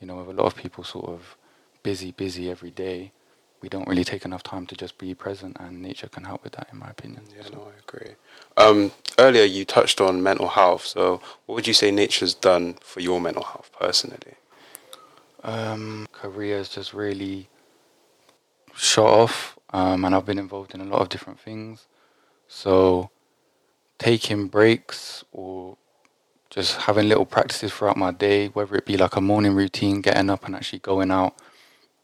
you 0.00 0.06
know, 0.06 0.16
with 0.16 0.28
a 0.28 0.42
lot 0.42 0.46
of 0.46 0.56
people 0.56 0.84
sort 0.84 1.06
of 1.08 1.36
busy, 1.82 2.12
busy 2.12 2.50
every 2.50 2.70
day, 2.70 3.12
we 3.60 3.68
don't 3.68 3.88
really 3.88 4.04
take 4.04 4.24
enough 4.24 4.42
time 4.42 4.66
to 4.66 4.76
just 4.76 4.98
be 4.98 5.14
present, 5.14 5.56
and 5.58 5.82
nature 5.82 6.08
can 6.08 6.24
help 6.24 6.44
with 6.44 6.52
that, 6.52 6.68
in 6.72 6.78
my 6.78 6.88
opinion. 6.88 7.22
Yeah, 7.36 7.42
so. 7.44 7.54
no, 7.54 7.62
I 7.62 7.78
agree. 7.86 8.14
Um, 8.56 8.92
earlier, 9.18 9.44
you 9.44 9.64
touched 9.64 10.00
on 10.00 10.22
mental 10.22 10.48
health. 10.48 10.86
So, 10.86 11.20
what 11.46 11.56
would 11.56 11.66
you 11.66 11.74
say 11.74 11.90
nature's 11.90 12.34
done 12.34 12.76
for 12.80 13.00
your 13.00 13.20
mental 13.20 13.42
health 13.44 13.70
personally? 13.78 14.34
Um, 15.42 16.08
career 16.12 16.58
has 16.58 16.68
just 16.68 16.94
really 16.94 17.48
shot 18.74 19.08
off, 19.08 19.58
um, 19.70 20.04
and 20.04 20.14
I've 20.14 20.26
been 20.26 20.38
involved 20.38 20.74
in 20.74 20.80
a 20.80 20.84
lot 20.84 21.00
of 21.00 21.08
different 21.08 21.40
things. 21.40 21.86
So, 22.46 23.10
taking 23.98 24.46
breaks 24.46 25.24
or 25.32 25.76
just 26.50 26.76
having 26.76 27.08
little 27.08 27.26
practices 27.26 27.72
throughout 27.72 27.96
my 27.96 28.12
day, 28.12 28.48
whether 28.48 28.76
it 28.76 28.86
be 28.86 28.96
like 28.96 29.16
a 29.16 29.20
morning 29.20 29.54
routine, 29.54 30.00
getting 30.00 30.30
up 30.30 30.44
and 30.44 30.54
actually 30.54 30.78
going 30.78 31.10
out 31.10 31.34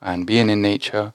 and 0.03 0.27
being 0.27 0.51
in 0.51 0.61
nature 0.61 1.15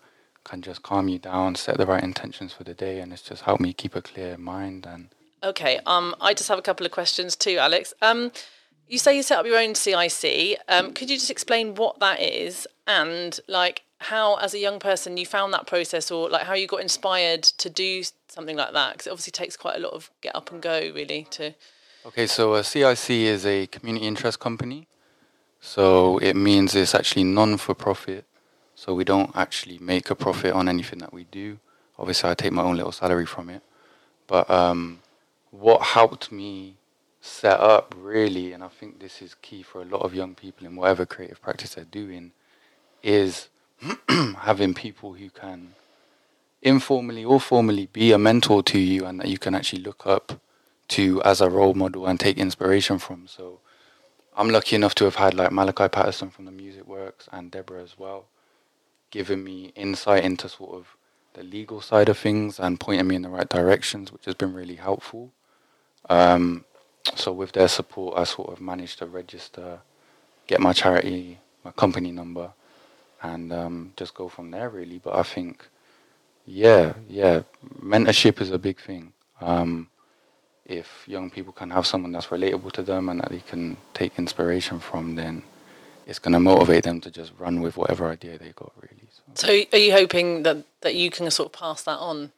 can 0.50 0.62
just 0.62 0.82
calm 0.82 1.08
you 1.08 1.20
down, 1.20 1.56
set 1.56 1.78
the 1.78 1.86
right 1.86 2.04
intentions 2.04 2.54
for 2.54 2.64
the 2.64 2.74
day, 2.74 3.00
and 3.00 3.14
it's 3.14 3.22
just 3.22 3.44
helped 3.44 3.62
me 3.62 3.72
keep 3.72 3.96
a 3.96 4.02
clear 4.02 4.38
mind. 4.38 4.86
And 4.86 5.10
okay, 5.44 5.80
um, 5.86 6.16
I 6.20 6.34
just 6.34 6.50
have 6.50 6.60
a 6.60 6.64
couple 6.64 6.86
of 6.86 6.92
questions 6.92 7.36
too, 7.36 7.58
Alex. 7.58 7.94
Um, 8.02 8.32
you 8.88 8.98
say 8.98 9.16
you 9.16 9.24
set 9.24 9.38
up 9.38 9.46
your 9.46 9.60
own 9.60 9.76
CIC. 9.76 10.60
Um, 10.68 10.94
could 10.94 11.10
you 11.10 11.18
just 11.18 11.30
explain 11.30 11.76
what 11.76 12.00
that 12.00 12.20
is 12.20 12.68
and 12.88 13.40
like 13.48 13.84
how, 14.00 14.36
as 14.36 14.54
a 14.54 14.60
young 14.60 14.80
person, 14.80 15.18
you 15.18 15.26
found 15.26 15.54
that 15.54 15.68
process, 15.68 16.10
or 16.10 16.30
like 16.30 16.44
how 16.44 16.56
you 16.56 16.66
got 16.66 16.82
inspired 16.82 17.44
to 17.44 17.70
do 17.70 18.04
something 18.28 18.56
like 18.56 18.74
that? 18.74 18.94
Because 18.94 19.08
it 19.08 19.12
obviously 19.12 19.32
takes 19.32 19.56
quite 19.56 19.76
a 19.76 19.80
lot 19.80 19.94
of 19.94 20.10
get 20.22 20.36
up 20.36 20.52
and 20.52 20.62
go, 20.62 20.92
really. 20.96 21.28
To 21.32 21.54
okay, 22.08 22.26
so 22.26 22.56
a 22.56 22.64
CIC 22.64 23.12
is 23.12 23.46
a 23.46 23.68
community 23.68 24.08
interest 24.08 24.40
company. 24.40 24.88
So 25.62 26.18
it 26.20 26.36
means 26.36 26.74
it's 26.74 26.96
actually 26.96 27.26
non-for-profit 27.26 28.26
so 28.80 28.94
we 28.94 29.04
don't 29.04 29.36
actually 29.36 29.78
make 29.78 30.10
a 30.10 30.16
profit 30.16 30.54
on 30.54 30.70
anything 30.70 31.00
that 31.00 31.12
we 31.12 31.26
do. 31.26 31.58
Obviously, 31.98 32.30
I 32.30 32.34
take 32.34 32.54
my 32.54 32.62
own 32.62 32.78
little 32.78 32.94
salary 32.94 33.26
from 33.26 33.50
it. 33.50 33.62
But 34.26 34.50
um, 34.50 35.02
what 35.52 35.82
helped 35.82 36.32
me 36.32 36.76
set 37.20 37.60
up 37.60 37.94
really, 37.98 38.54
and 38.54 38.64
I 38.64 38.70
think 38.70 39.02
this 39.02 39.22
is 39.22 39.36
key 39.42 39.64
for 39.64 39.82
a 39.82 39.86
lot 39.86 40.04
of 40.04 40.16
young 40.16 40.34
people 40.34 40.66
in 40.66 40.78
whatever 40.78 41.06
creative 41.06 41.42
practice 41.42 41.74
they're 41.74 41.84
doing, 41.84 42.32
is 43.04 43.50
having 44.38 44.74
people 44.74 45.12
who 45.12 45.30
can 45.30 45.74
informally 46.62 47.26
or 47.26 47.42
formally 47.42 47.88
be 47.92 48.14
a 48.14 48.18
mentor 48.18 48.64
to 48.64 48.80
you 48.80 49.06
and 49.06 49.20
that 49.20 49.28
you 49.28 49.38
can 49.38 49.56
actually 49.56 49.82
look 49.82 50.08
up 50.08 50.40
to 50.88 51.22
as 51.24 51.42
a 51.42 51.50
role 51.50 51.74
model 51.74 52.08
and 52.08 52.18
take 52.18 52.38
inspiration 52.38 52.98
from. 52.98 53.28
So 53.28 53.60
I'm 54.38 54.50
lucky 54.50 54.78
enough 54.78 54.96
to 54.96 55.04
have 55.04 55.16
had 55.16 55.34
like 55.34 55.52
Malachi 55.52 55.90
Patterson 55.90 56.30
from 56.30 56.46
the 56.46 56.52
Music 56.52 56.88
Works 56.88 57.28
and 57.34 57.52
Deborah 57.52 57.84
as 57.84 58.00
well 58.00 58.28
given 59.12 59.44
me 59.44 59.72
insight 59.76 60.24
into 60.24 60.50
sort 60.50 60.76
of 60.76 60.96
the 61.34 61.44
legal 61.44 61.82
side 61.82 62.10
of 62.10 62.18
things 62.18 62.60
and 62.60 62.80
pointing 62.80 63.08
me 63.08 63.16
in 63.16 63.22
the 63.22 63.30
right 63.30 63.50
directions, 63.50 64.12
which 64.12 64.26
has 64.26 64.36
been 64.36 64.54
really 64.54 64.76
helpful. 64.76 65.32
Um, 66.10 66.66
so 67.16 67.32
with 67.32 67.52
their 67.54 67.68
support, 67.68 68.18
I 68.18 68.24
sort 68.24 68.52
of 68.52 68.62
managed 68.62 69.00
to 69.00 69.06
register, 69.06 69.80
get 70.48 70.60
my 70.60 70.74
charity, 70.74 71.40
my 71.64 71.72
company 71.72 72.12
number, 72.12 72.52
and 73.22 73.52
um, 73.54 73.94
just 73.96 74.14
go 74.14 74.28
from 74.30 74.52
there 74.52 74.70
really. 74.70 75.00
But 75.00 75.16
I 75.16 75.24
think, 75.24 75.68
yeah, 76.46 76.94
yeah, 77.08 77.44
mentorship 77.82 78.42
is 78.42 78.52
a 78.52 78.60
big 78.60 78.80
thing. 78.80 79.14
Um, 79.42 79.88
if 80.66 81.04
young 81.08 81.30
people 81.30 81.52
can 81.52 81.72
have 81.72 81.88
someone 81.88 82.12
that's 82.12 82.28
relatable 82.28 82.72
to 82.74 82.84
them 82.84 83.10
and 83.10 83.22
that 83.22 83.30
they 83.30 83.40
can 83.40 83.78
take 83.94 84.20
inspiration 84.20 84.80
from, 84.80 85.16
then 85.16 85.44
it's 86.10 86.20
going 86.20 86.34
to 86.34 86.40
motivate 86.40 86.84
them 86.84 87.02
to 87.02 87.12
just 87.12 87.32
run 87.38 87.62
with 87.62 87.78
whatever 87.78 88.10
idea 88.10 88.38
they 88.38 88.52
got 88.56 88.72
really 88.82 89.08
so. 89.12 89.22
so 89.48 89.64
are 89.74 89.78
you 89.78 89.92
hoping 89.94 90.44
that 90.44 90.66
that 90.82 90.96
you 90.96 91.10
can 91.10 91.30
sort 91.32 91.48
of 91.48 91.54
pass 91.54 91.84
that 91.84 91.98
on 91.98 92.32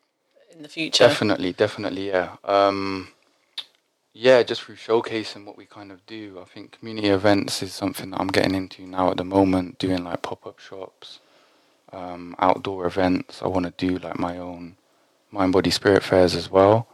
in 0.55 0.63
the 0.63 0.69
future? 0.69 1.07
Definitely 1.07 1.53
definitely 1.53 2.07
yeah. 2.09 2.35
Um, 2.43 3.09
yeah 4.13 4.43
just 4.43 4.63
through 4.63 4.75
showcasing 4.75 5.45
what 5.45 5.57
we 5.57 5.65
kind 5.65 5.91
of 5.91 6.05
do 6.05 6.37
i 6.41 6.43
think 6.43 6.77
community 6.77 7.07
events 7.07 7.63
is 7.63 7.73
something 7.73 8.09
that 8.11 8.19
i'm 8.19 8.27
getting 8.27 8.55
into 8.55 8.85
now 8.85 9.09
at 9.09 9.17
the 9.17 9.23
moment 9.23 9.79
doing 9.79 10.03
like 10.03 10.21
pop-up 10.21 10.59
shops 10.59 11.19
um, 11.93 12.35
outdoor 12.39 12.85
events. 12.85 13.41
I 13.41 13.47
want 13.47 13.65
to 13.65 13.73
do 13.87 13.97
like 13.99 14.19
my 14.19 14.37
own 14.37 14.77
mind 15.31 15.53
body 15.53 15.69
spirit 15.71 16.03
fairs 16.03 16.35
as 16.35 16.49
well. 16.49 16.87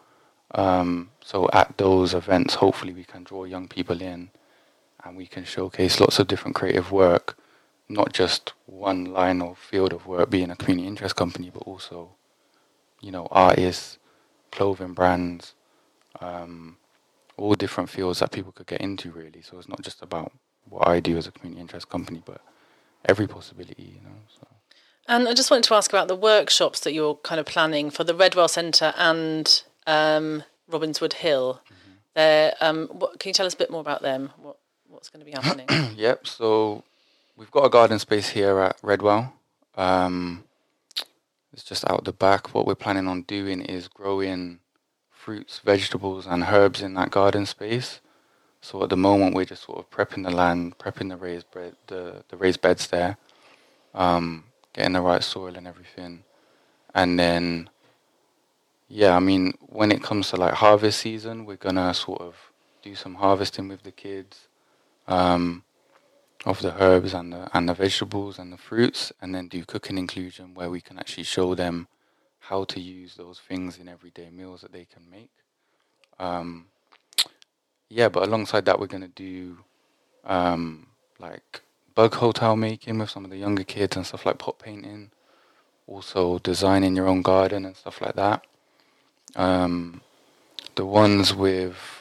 Um, 0.52 1.12
so 1.22 1.50
at 1.54 1.78
those 1.78 2.14
events 2.14 2.56
hopefully 2.56 2.94
we 2.94 3.04
can 3.04 3.24
draw 3.24 3.44
young 3.44 3.68
people 3.68 4.02
in 4.02 4.30
and 5.08 5.16
we 5.18 5.26
can 5.26 5.46
showcase 5.46 6.00
lots 6.00 6.20
of 6.20 6.28
different 6.28 6.56
creative 6.56 6.92
work, 6.92 7.38
not 7.88 8.12
just 8.12 8.54
one 8.66 9.06
line 9.06 9.42
or 9.42 9.56
field 9.56 9.94
of 9.94 10.06
work 10.06 10.30
being 10.30 10.52
a 10.52 10.56
community 10.56 10.88
interest 10.88 11.16
company, 11.16 11.50
but 11.50 11.64
also, 11.64 12.10
you 13.00 13.12
know, 13.12 13.28
artists, 13.32 13.98
clothing 14.52 14.94
brands, 14.94 15.54
um, 16.20 16.78
all 17.38 17.54
different 17.54 17.90
fields 17.90 18.20
that 18.20 18.32
people 18.32 18.52
could 18.52 18.68
get 18.68 18.82
into 18.82 19.12
really. 19.12 19.42
So 19.42 19.58
it's 19.58 19.70
not 19.70 19.82
just 19.82 20.02
about 20.02 20.32
what 20.70 20.88
I 20.88 21.00
do 21.00 21.18
as 21.18 21.28
a 21.28 21.32
community 21.32 21.62
interest 21.62 21.90
company, 21.90 22.22
but 22.26 22.42
every 23.06 23.28
possibility, 23.28 23.84
you 23.84 24.02
know. 24.04 24.18
So. 24.28 24.48
And 25.08 25.30
I 25.30 25.34
just 25.34 25.50
wanted 25.50 25.64
to 25.66 25.76
ask 25.76 25.92
about 25.92 26.10
the 26.10 26.16
workshops 26.16 26.82
that 26.82 26.94
you're 26.94 27.16
kind 27.16 27.40
of 27.40 27.46
planning 27.46 27.90
for 27.92 28.04
the 28.04 28.14
Redwell 28.14 28.50
Centre 28.50 28.94
and 28.98 29.64
um, 29.86 30.44
Robbinswood 30.70 31.14
Hill. 31.14 31.62
Mm-hmm. 31.64 31.92
There, 32.16 32.54
um, 32.60 32.88
what, 32.88 33.20
can 33.20 33.30
you 33.30 33.34
tell 33.34 33.46
us 33.46 33.54
a 33.54 33.58
bit 33.58 33.72
more 33.72 33.80
about 33.80 34.02
them? 34.02 34.32
What 34.38 34.58
what's 34.98 35.10
going 35.10 35.24
to 35.24 35.32
be 35.32 35.32
happening? 35.40 35.96
yep. 35.96 36.26
So 36.26 36.84
we've 37.38 37.52
got 37.52 37.66
a 37.66 37.70
garden 37.70 38.00
space 38.00 38.30
here 38.30 38.60
at 38.60 38.82
Redwell. 38.82 39.32
Um, 39.76 40.44
it's 41.54 41.64
just 41.64 41.88
out 41.90 42.04
the 42.04 42.12
back. 42.12 42.54
What 42.56 42.66
we're 42.66 42.76
planning 42.76 43.08
on 43.08 43.22
doing 43.22 43.62
is 43.62 43.88
growing 43.88 44.60
fruits, 45.12 45.60
vegetables, 45.60 46.26
and 46.26 46.44
herbs 46.44 46.82
in 46.82 46.96
that 46.96 47.12
garden 47.12 47.46
space. 47.46 48.00
So 48.60 48.82
at 48.84 48.90
the 48.90 48.98
moment, 48.98 49.36
we're 49.36 49.46
just 49.46 49.64
sort 49.64 49.78
of 49.78 49.90
prepping 49.92 50.24
the 50.24 50.32
land, 50.32 50.80
prepping 50.80 51.10
the 51.10 51.18
raised 51.18 51.52
bed, 51.52 51.76
the, 51.86 52.24
the 52.30 52.36
raised 52.38 52.62
beds 52.62 52.88
there, 52.88 53.18
um, 53.94 54.46
getting 54.74 54.94
the 54.94 55.02
right 55.02 55.24
soil 55.24 55.56
and 55.56 55.68
everything, 55.68 56.24
and 56.96 57.20
then, 57.20 57.70
yeah, 58.90 59.16
I 59.16 59.20
mean, 59.20 59.54
when 59.68 59.92
it 59.92 60.02
comes 60.02 60.32
to 60.32 60.38
like 60.38 60.56
harvest 60.56 61.00
season, 61.00 61.46
we're 61.46 61.56
gonna 61.56 61.94
sort 61.94 62.20
of 62.20 62.36
do 62.82 62.96
some 62.96 63.16
harvesting 63.16 63.68
with 63.68 63.84
the 63.84 63.92
kids, 63.92 64.47
um, 65.08 65.64
of 66.46 66.62
the 66.62 66.82
herbs 66.82 67.14
and 67.14 67.34
the 67.34 67.50
and 67.54 67.68
the 67.68 67.74
vegetables 67.74 68.40
and 68.40 68.54
the 68.54 68.58
fruits, 68.58 69.12
and 69.22 69.34
then 69.34 69.48
do 69.48 69.66
cooking 69.66 69.98
inclusion 69.98 70.54
where 70.54 70.70
we 70.70 70.82
can 70.82 70.98
actually 70.98 71.24
show 71.24 71.56
them 71.56 71.88
how 72.40 72.64
to 72.64 72.80
use 72.80 73.16
those 73.16 73.40
things 73.40 73.78
in 73.78 73.90
everyday 73.90 74.30
meals 74.30 74.62
that 74.62 74.72
they 74.72 74.86
can 74.86 75.10
make. 75.10 75.32
Um, 76.20 76.68
yeah, 77.90 78.10
but 78.10 78.24
alongside 78.24 78.66
that, 78.66 78.80
we're 78.80 78.88
gonna 78.88 79.08
do 79.08 79.60
um, 80.26 80.88
like 81.20 81.62
bug 81.96 82.14
hotel 82.16 82.56
making 82.56 83.00
with 83.00 83.10
some 83.10 83.26
of 83.26 83.32
the 83.32 83.38
younger 83.38 83.64
kids 83.64 83.96
and 83.96 84.06
stuff 84.06 84.26
like 84.26 84.38
pot 84.38 84.60
painting. 84.60 85.12
Also, 85.88 86.38
designing 86.40 86.96
your 86.96 87.08
own 87.08 87.22
garden 87.22 87.66
and 87.66 87.76
stuff 87.76 88.02
like 88.02 88.16
that. 88.16 88.46
Um, 89.36 90.02
the 90.76 90.86
ones 90.86 91.34
with 91.34 91.97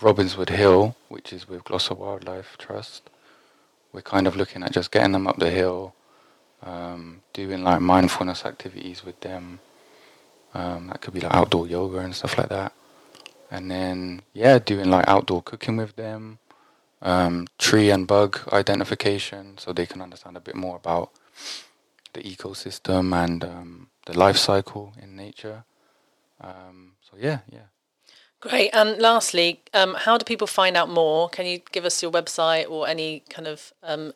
Robbinswood 0.00 0.50
Hill, 0.50 0.94
which 1.08 1.32
is 1.32 1.48
with 1.48 1.64
Gloucester 1.64 1.94
Wildlife 1.94 2.56
Trust, 2.56 3.10
we're 3.92 4.02
kind 4.02 4.28
of 4.28 4.36
looking 4.36 4.62
at 4.62 4.72
just 4.72 4.92
getting 4.92 5.12
them 5.12 5.26
up 5.26 5.38
the 5.38 5.50
hill, 5.50 5.94
um, 6.62 7.22
doing 7.32 7.64
like 7.64 7.80
mindfulness 7.80 8.44
activities 8.44 9.04
with 9.04 9.18
them. 9.20 9.58
Um, 10.54 10.86
that 10.88 11.00
could 11.00 11.14
be 11.14 11.20
like 11.20 11.34
outdoor 11.34 11.66
yoga 11.66 11.98
and 11.98 12.14
stuff 12.14 12.38
like 12.38 12.48
that. 12.48 12.72
And 13.50 13.70
then, 13.70 14.22
yeah, 14.34 14.58
doing 14.58 14.88
like 14.88 15.08
outdoor 15.08 15.42
cooking 15.42 15.76
with 15.76 15.96
them, 15.96 16.38
um, 17.02 17.48
tree 17.58 17.90
and 17.90 18.06
bug 18.06 18.38
identification, 18.52 19.58
so 19.58 19.72
they 19.72 19.86
can 19.86 20.00
understand 20.00 20.36
a 20.36 20.40
bit 20.40 20.54
more 20.54 20.76
about 20.76 21.10
the 22.12 22.22
ecosystem 22.22 23.14
and 23.14 23.42
um, 23.42 23.88
the 24.06 24.16
life 24.16 24.36
cycle 24.36 24.92
in 25.02 25.16
nature. 25.16 25.64
Um, 26.40 26.92
so 27.00 27.16
yeah, 27.18 27.40
yeah. 27.50 27.66
Great. 28.40 28.70
And 28.72 29.00
lastly, 29.00 29.60
um, 29.74 29.94
how 29.94 30.16
do 30.16 30.24
people 30.24 30.46
find 30.46 30.76
out 30.76 30.88
more? 30.88 31.28
Can 31.28 31.44
you 31.46 31.60
give 31.72 31.84
us 31.84 32.00
your 32.02 32.12
website 32.12 32.70
or 32.70 32.86
any 32.86 33.24
kind 33.28 33.48
of 33.48 33.72
um, 33.82 34.12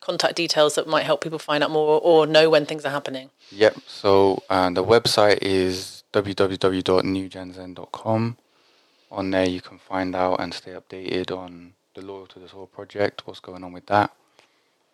contact 0.00 0.36
details 0.36 0.76
that 0.76 0.88
might 0.88 1.04
help 1.04 1.20
people 1.20 1.38
find 1.38 1.62
out 1.62 1.70
more 1.70 2.00
or 2.02 2.26
know 2.26 2.48
when 2.48 2.64
things 2.64 2.86
are 2.86 2.90
happening? 2.90 3.28
Yep. 3.50 3.76
So 3.86 4.42
uh, 4.48 4.70
the 4.70 4.84
website 4.84 5.40
is 5.42 6.04
www.newgenzen.com. 6.12 8.36
On 9.12 9.30
there, 9.30 9.48
you 9.48 9.60
can 9.60 9.78
find 9.78 10.16
out 10.16 10.40
and 10.40 10.54
stay 10.54 10.72
updated 10.72 11.30
on 11.36 11.74
the 11.94 12.02
Loyal 12.02 12.26
to 12.26 12.38
the 12.38 12.48
Soil 12.48 12.66
project, 12.66 13.26
what's 13.26 13.40
going 13.40 13.62
on 13.62 13.72
with 13.72 13.86
that. 13.86 14.10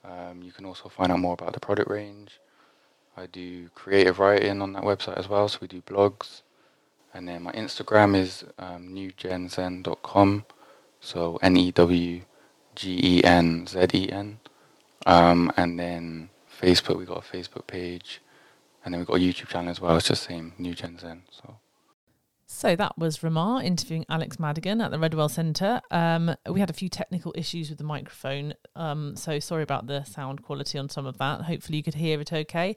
Um, 0.04 0.42
you 0.42 0.50
can 0.52 0.64
also 0.64 0.88
find 0.88 1.12
out 1.12 1.20
more 1.20 1.34
about 1.34 1.52
the 1.52 1.60
product 1.60 1.90
range. 1.90 2.40
I 3.16 3.26
do 3.26 3.68
creative 3.74 4.18
writing 4.18 4.60
on 4.60 4.72
that 4.72 4.82
website 4.82 5.18
as 5.18 5.28
well, 5.28 5.48
so 5.48 5.58
we 5.60 5.68
do 5.68 5.82
blogs. 5.82 6.42
And 7.14 7.28
then 7.28 7.42
my 7.42 7.52
Instagram 7.52 8.16
is 8.16 8.44
um, 8.58 8.88
newgenzen.com, 8.88 10.44
so 11.00 11.38
N 11.42 11.56
E 11.56 11.70
W 11.72 12.20
G 12.74 13.00
E 13.02 13.24
N 13.24 13.66
Z 13.66 13.86
E 13.94 14.10
N. 14.10 14.38
Um, 15.04 15.52
and 15.56 15.78
then 15.78 16.30
Facebook, 16.60 16.96
we 16.98 17.04
got 17.04 17.18
a 17.18 17.36
Facebook 17.36 17.66
page, 17.66 18.22
and 18.84 18.94
then 18.94 19.00
we've 19.00 19.06
got 19.06 19.16
a 19.16 19.20
YouTube 19.20 19.48
channel 19.48 19.70
as 19.70 19.80
well. 19.80 19.96
It's 19.96 20.08
just 20.08 20.26
the 20.26 20.34
same 20.34 20.52
New 20.58 20.74
Gen 20.74 20.98
Zen. 20.98 21.22
So 21.30 21.56
So 22.54 22.76
that 22.76 22.96
was 22.98 23.22
Ramar 23.22 23.62
interviewing 23.62 24.04
Alex 24.08 24.38
Madigan 24.38 24.80
at 24.82 24.90
the 24.90 24.98
Redwell 24.98 25.30
Centre. 25.30 25.80
Um, 25.90 26.36
we 26.48 26.60
had 26.60 26.70
a 26.70 26.74
few 26.74 26.88
technical 26.88 27.34
issues 27.34 27.70
with 27.70 27.78
the 27.78 27.84
microphone, 27.84 28.54
um, 28.76 29.16
so 29.16 29.40
sorry 29.40 29.62
about 29.62 29.86
the 29.86 30.04
sound 30.04 30.42
quality 30.42 30.78
on 30.78 30.88
some 30.88 31.06
of 31.06 31.16
that. 31.18 31.40
Hopefully, 31.40 31.78
you 31.78 31.82
could 31.82 31.94
hear 31.94 32.20
it 32.20 32.32
okay. 32.32 32.76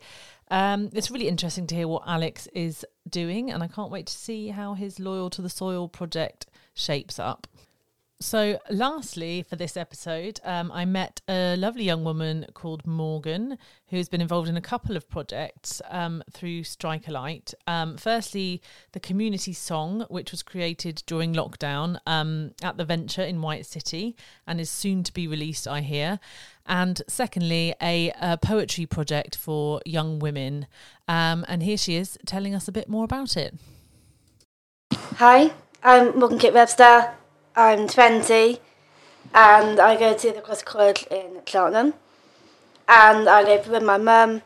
Um, 0.50 0.89
it's 0.94 1.12
really 1.12 1.27
interesting 1.27 1.67
to 1.67 1.75
hear 1.75 1.89
what 1.89 2.03
Alex 2.08 2.48
is 2.53 2.86
doing, 3.08 3.51
and 3.51 3.62
I 3.62 3.67
can't 3.67 3.91
wait 3.91 4.08
to 4.08 4.13
see 4.13 4.48
how 4.48 4.74
his 4.74 4.98
Loyal 4.98 5.29
to 5.32 5.41
the 5.41 5.50
Soil 5.50 5.88
project 5.89 6.48
shapes 6.74 7.20
up. 7.20 7.46
So, 8.22 8.60
lastly, 8.69 9.43
for 9.43 9.57
this 9.57 9.75
episode, 9.75 10.39
um, 10.45 10.72
I 10.72 10.86
met 10.86 11.19
a 11.27 11.57
lovely 11.57 11.84
young 11.84 12.05
woman 12.05 12.45
called 12.53 12.88
Morgan 12.88 13.57
who's 13.89 14.07
been 14.07 14.22
involved 14.22 14.48
in 14.48 14.55
a 14.55 14.62
couple 14.62 14.95
of 14.95 15.10
projects 15.10 15.81
um, 15.89 16.24
through 16.31 16.63
Strike 16.63 17.10
a 17.10 17.12
Light. 17.12 17.53
Um, 17.67 17.98
firstly, 17.98 18.62
the 18.93 19.01
community 19.01 19.51
song, 19.51 20.05
which 20.07 20.31
was 20.31 20.43
created 20.43 21.03
during 21.05 21.34
lockdown 21.34 21.98
um, 22.07 22.51
at 22.63 22.77
the 22.77 22.86
Venture 22.86 23.22
in 23.22 23.41
White 23.41 23.65
City 23.65 24.15
and 24.48 24.62
is 24.62 24.69
soon 24.69 25.03
to 25.03 25.12
be 25.12 25.27
released, 25.27 25.67
I 25.67 25.81
hear. 25.81 26.22
And 26.65 27.01
secondly, 27.10 27.75
a, 27.81 28.13
a 28.22 28.38
poetry 28.38 28.86
project 28.86 29.36
for 29.36 29.81
young 29.86 30.19
women. 30.19 30.67
Um, 31.10 31.43
and 31.50 31.62
here 31.62 31.77
she 31.77 31.95
is 31.95 32.17
telling 32.25 32.55
us 32.55 32.69
a 32.69 32.72
bit 32.72 32.88
more 32.88 33.03
about 33.03 33.36
it. 33.36 33.55
Hi, 34.93 35.51
I'm 35.84 36.17
Morgan 36.17 36.39
Kate 36.39 36.53
Webster. 36.53 37.13
I'm 37.57 37.88
20 37.88 38.59
and 39.33 39.79
I 39.79 39.95
go 39.95 40.13
to 40.13 40.31
the 40.33 40.41
Cross 40.41 40.63
College 40.63 41.07
in 41.09 41.39
Cheltenham 41.45 41.93
and 42.85 43.29
I 43.29 43.43
live 43.43 43.69
with 43.69 43.81
my 43.81 43.97
mum. 43.97 44.41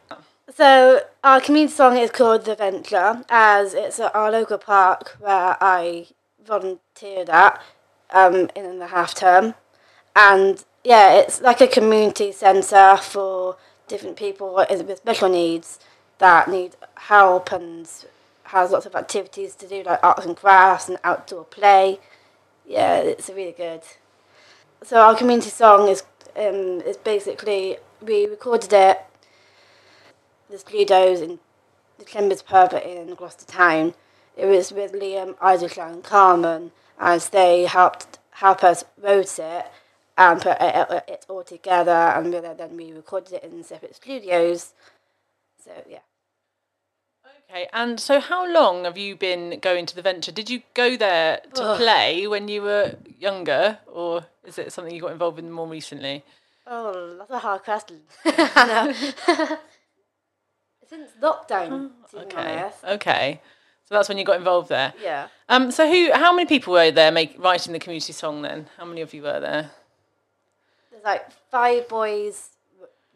So 0.53 1.01
our 1.23 1.41
community 1.41 1.73
song 1.73 1.97
is 1.97 2.11
called 2.11 2.45
The 2.45 2.53
Venture 2.53 3.23
as 3.27 3.73
it's 3.73 3.99
at 3.99 4.13
our 4.13 4.31
local 4.31 4.59
park 4.59 5.17
where 5.19 5.57
I 5.59 6.05
volunteered 6.45 7.31
at 7.31 7.59
um, 8.11 8.47
in 8.55 8.77
the 8.77 8.87
half 8.87 9.15
term. 9.15 9.55
And 10.15 10.63
yeah, 10.83 11.15
it's 11.15 11.41
like 11.41 11.61
a 11.61 11.67
community 11.67 12.31
centre 12.31 12.95
for 12.97 13.57
different 13.87 14.17
people 14.17 14.53
with 14.53 14.97
special 14.97 15.29
needs 15.29 15.79
that 16.19 16.47
need 16.47 16.75
help 16.93 17.51
and 17.51 17.89
has 18.43 18.69
lots 18.69 18.85
of 18.85 18.93
activities 18.93 19.55
to 19.55 19.67
do 19.67 19.81
like 19.81 19.99
arts 20.03 20.27
and 20.27 20.37
crafts 20.37 20.87
and 20.87 20.99
outdoor 21.03 21.45
play. 21.45 21.99
Yeah, 22.69 22.99
it's 22.99 23.29
really 23.29 23.51
good. 23.51 23.81
So 24.83 25.01
our 25.01 25.15
community 25.15 25.49
song 25.49 25.89
is 25.89 26.03
um, 26.35 26.81
is 26.81 26.97
basically 26.97 27.77
we 27.99 28.27
recorded 28.27 28.71
it 28.71 29.01
the 30.51 30.59
studios 30.59 31.19
in 31.19 31.39
the 31.97 32.05
Climbers 32.05 32.43
Pub 32.43 32.73
in 32.73 33.15
Gloucester 33.15 33.47
Town. 33.47 33.95
It 34.37 34.45
was 34.45 34.71
with 34.71 34.93
Liam, 34.93 35.35
Isaac 35.41 35.79
and 35.79 36.03
Carmen 36.03 36.71
as 36.99 37.29
they 37.29 37.65
helped 37.65 38.19
help 38.33 38.63
us 38.63 38.85
wrote 39.01 39.39
it 39.39 39.65
and 40.15 40.39
put 40.39 40.57
it, 40.61 41.03
it 41.07 41.25
all 41.27 41.43
together 41.43 41.91
and 41.91 42.31
then 42.31 42.77
we 42.77 42.93
recorded 42.93 43.33
it 43.33 43.43
in 43.45 43.63
separate 43.63 43.95
studios. 43.95 44.73
So 45.65 45.71
yeah. 45.89 46.08
Okay, 47.49 47.67
and 47.73 47.99
so 47.99 48.19
how 48.19 48.45
long 48.51 48.85
have 48.85 48.97
you 48.97 49.15
been 49.15 49.59
going 49.59 49.87
to 49.87 49.95
the 49.95 50.03
venture? 50.03 50.31
Did 50.31 50.51
you 50.51 50.61
go 50.75 50.95
there 50.95 51.41
to 51.55 51.63
Ugh. 51.63 51.77
play 51.77 52.27
when 52.27 52.47
you 52.47 52.61
were 52.61 52.95
younger, 53.17 53.79
or 53.87 54.27
is 54.45 54.59
it 54.59 54.71
something 54.71 54.93
you 54.93 55.01
got 55.01 55.13
involved 55.13 55.39
in 55.39 55.49
more 55.51 55.67
recently? 55.67 56.23
Oh, 56.67 57.15
that's 57.17 57.31
a 57.31 57.39
hard 57.39 57.63
question. 57.63 58.01
Since 60.87 61.11
lockdown, 61.21 61.89
to 62.11 62.19
Okay, 62.19 62.69
okay, 62.87 63.41
so 63.85 63.95
that's 63.95 64.09
when 64.09 64.19
you 64.19 64.25
got 64.25 64.37
involved 64.37 64.69
there. 64.69 64.93
Yeah. 65.03 65.29
Um, 65.47 65.71
so 65.71 65.87
who, 65.87 66.11
how 66.13 66.31
many 66.31 66.47
people 66.47 66.73
were 66.73 66.91
there 66.91 67.11
make, 67.11 67.35
writing 67.43 67.73
the 67.73 67.79
community 67.79 68.13
song 68.13 68.43
then? 68.43 68.67
How 68.77 68.85
many 68.85 69.01
of 69.01 69.11
you 69.11 69.23
were 69.23 69.39
there? 69.39 69.71
There's 70.91 71.03
like 71.03 71.31
five 71.49 71.87
boys, 71.87 72.49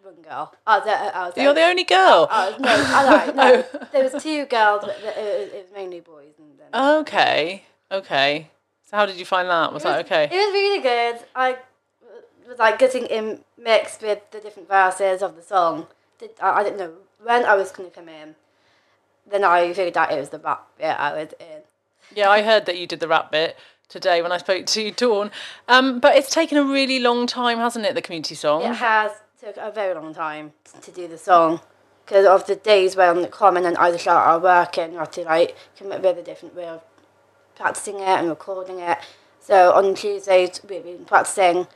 one 0.03 0.21
girl. 0.21 0.53
I 0.67 0.79
was 0.79 0.87
I 0.87 1.25
was. 1.27 1.33
You're 1.37 1.53
the 1.53 1.63
only 1.63 1.83
girl. 1.83 2.27
Oh, 2.29 2.55
no, 2.59 2.69
I 2.69 3.31
no. 3.35 3.65
There 3.91 4.03
was 4.03 4.21
two 4.21 4.45
girls, 4.45 4.81
but 4.83 4.97
it 4.97 5.03
was, 5.03 5.53
it 5.53 5.65
was 5.65 5.73
mainly 5.73 6.01
boys. 6.01 6.33
And 6.37 6.59
then 6.59 6.99
Okay, 6.99 7.63
okay. 7.91 8.49
So 8.89 8.97
how 8.97 9.05
did 9.05 9.17
you 9.17 9.25
find 9.25 9.49
that? 9.49 9.73
Was 9.73 9.83
was, 9.83 9.93
that 9.93 10.05
okay? 10.05 10.25
It 10.25 10.31
was 10.31 10.53
really 10.53 10.81
good. 10.81 11.25
I 11.35 11.57
was 12.47 12.59
like 12.59 12.79
getting 12.79 13.05
in 13.05 13.39
mixed 13.57 14.01
with 14.01 14.19
the 14.31 14.39
different 14.39 14.67
verses 14.67 15.21
of 15.21 15.35
the 15.35 15.41
song. 15.41 15.87
Did, 16.19 16.31
I, 16.41 16.51
I 16.51 16.63
didn't 16.63 16.79
know 16.79 16.93
when 17.21 17.45
I 17.45 17.55
was 17.55 17.71
going 17.71 17.89
to 17.89 17.95
come 17.95 18.09
in. 18.09 18.35
Then 19.29 19.43
I 19.43 19.71
figured 19.73 19.97
out 19.97 20.11
it 20.11 20.19
was 20.19 20.29
the 20.29 20.39
rap 20.39 20.67
bit 20.77 20.87
I 20.99 21.13
was 21.13 21.33
in. 21.39 21.61
Yeah, 22.13 22.29
I 22.29 22.41
heard 22.41 22.65
that 22.65 22.77
you 22.77 22.85
did 22.85 22.99
the 22.99 23.07
rap 23.07 23.31
bit 23.31 23.57
today 23.87 24.21
when 24.21 24.31
I 24.31 24.37
spoke 24.37 24.65
to 24.65 24.91
Dawn. 24.91 25.31
Um, 25.67 25.99
but 25.99 26.15
it's 26.15 26.29
taken 26.29 26.57
a 26.57 26.63
really 26.63 26.99
long 26.99 27.25
time, 27.25 27.57
hasn't 27.59 27.85
it? 27.85 27.95
The 27.95 28.01
community 28.01 28.35
song. 28.35 28.63
It 28.63 28.75
has 28.75 29.11
took 29.43 29.57
a 29.57 29.71
very 29.71 29.93
long 29.93 30.13
time 30.13 30.53
to 30.81 30.91
do 30.91 31.05
the 31.07 31.17
song 31.17 31.59
because 32.05 32.25
of 32.25 32.47
the 32.47 32.55
days 32.55 32.95
when 32.95 33.27
Carmen 33.27 33.65
and 33.65 33.77
Isaac 33.77 34.07
are 34.07 34.39
working. 34.39 34.93
You 34.93 34.99
have 34.99 35.11
to 35.11 35.23
like 35.23 35.55
come 35.77 35.91
up 35.91 36.01
with 36.01 36.17
a 36.17 36.23
different 36.23 36.55
way 36.55 36.65
of 36.65 36.81
practicing 37.55 37.95
it 37.95 38.07
and 38.07 38.29
recording 38.29 38.79
it. 38.79 38.99
So 39.41 39.73
on 39.73 39.95
Tuesdays 39.95 40.61
we've 40.67 40.83
been 40.83 41.03
practicing 41.03 41.67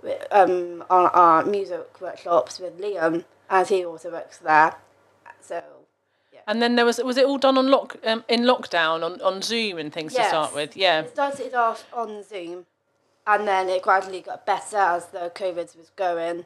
with, 0.00 0.24
um, 0.30 0.84
on 0.88 1.06
our 1.06 1.44
music 1.44 2.00
workshops 2.00 2.60
with 2.60 2.80
Liam, 2.80 3.24
as 3.50 3.68
he 3.68 3.84
also 3.84 4.12
works 4.12 4.38
there. 4.38 4.76
So 5.40 5.60
And 6.46 6.62
then 6.62 6.76
there 6.76 6.84
was 6.84 7.02
was 7.02 7.16
it 7.16 7.26
all 7.26 7.38
done 7.38 7.58
on 7.58 7.68
lock 7.68 7.96
um, 8.04 8.24
in 8.28 8.42
lockdown 8.42 9.02
on, 9.02 9.20
on 9.22 9.42
Zoom 9.42 9.78
and 9.78 9.92
things 9.92 10.14
to 10.14 10.22
start 10.24 10.54
with? 10.54 10.76
Yeah. 10.76 11.00
it 11.00 11.10
started 11.10 11.52
off 11.54 11.84
on 11.92 12.22
Zoom, 12.22 12.66
and 13.26 13.48
then 13.48 13.68
it 13.68 13.82
gradually 13.82 14.20
got 14.20 14.46
better 14.46 14.76
as 14.76 15.06
the 15.06 15.32
COVID 15.34 15.76
was 15.76 15.90
going, 15.96 16.44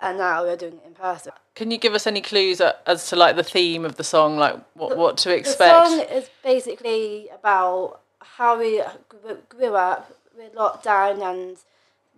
and 0.00 0.18
now 0.18 0.42
we're 0.42 0.56
doing 0.56 0.74
it 0.74 0.82
in 0.86 0.94
person. 0.94 1.32
Can 1.54 1.70
you 1.70 1.78
give 1.78 1.94
us 1.94 2.06
any 2.06 2.20
clues 2.20 2.60
as 2.60 3.08
to 3.08 3.16
like 3.16 3.36
the 3.36 3.42
theme 3.42 3.84
of 3.84 3.96
the 3.96 4.04
song, 4.04 4.36
like 4.36 4.58
what 4.74 4.96
what 4.96 5.16
to 5.18 5.34
expect? 5.34 5.58
The 5.58 5.88
song 5.88 6.00
is 6.00 6.30
basically 6.42 7.28
about 7.34 8.00
how 8.20 8.58
we 8.58 8.82
grew, 9.08 9.74
up 9.74 10.10
with 10.36 10.54
lockdown 10.54 11.22
and 11.22 11.56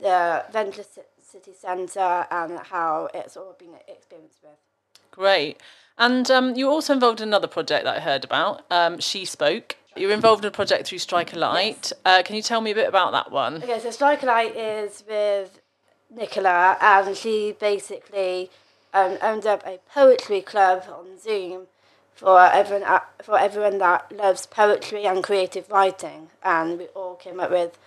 the 0.01 0.45
Venture 0.53 0.85
City 1.21 1.53
Centre 1.59 2.27
and 2.31 2.59
how 2.59 3.09
it's 3.14 3.37
all 3.37 3.57
been 3.59 3.75
experienced 3.88 4.38
with. 4.42 4.53
Great. 5.11 5.61
And 5.99 6.31
um, 6.31 6.55
you 6.55 6.66
were 6.66 6.73
also 6.73 6.92
involved 6.92 7.21
in 7.21 7.29
another 7.29 7.47
project 7.47 7.85
that 7.85 7.97
I 7.97 8.01
heard 8.01 8.25
about. 8.25 8.64
Um, 8.71 8.99
she 8.99 9.25
spoke. 9.25 9.77
You're 9.95 10.12
involved 10.12 10.45
in 10.45 10.49
a 10.49 10.53
project 10.53 10.88
through 10.88 10.99
Strike 10.99 11.35
a 11.35 11.38
Light. 11.38 11.92
Uh, 12.05 12.23
can 12.23 12.35
you 12.35 12.42
tell 12.42 12.62
me 12.62 12.71
a 12.71 12.75
bit 12.75 12.88
about 12.88 13.12
that 13.12 13.31
one? 13.31 13.62
Okay, 13.62 13.79
so 13.79 13.90
Strike 13.90 14.23
a 14.23 14.27
Light 14.27 14.57
is 14.57 15.05
with 15.07 15.61
Nicola, 16.14 16.77
and 16.81 17.16
she 17.16 17.53
basically 17.59 18.51
um, 18.92 19.18
owned 19.22 19.46
up 19.46 19.62
a 19.66 19.79
poetry 19.92 20.40
club 20.40 20.85
on 20.88 21.18
Zoom 21.18 21.66
for 22.14 22.40
everyone 22.40 22.85
uh, 22.85 23.01
for 23.22 23.38
everyone 23.38 23.79
that 23.79 24.12
loves 24.14 24.46
poetry 24.46 25.05
and 25.07 25.25
creative 25.25 25.70
writing, 25.70 26.29
and 26.42 26.79
we 26.79 26.87
all 26.88 27.14
came 27.14 27.40
up 27.40 27.51
with 27.51 27.79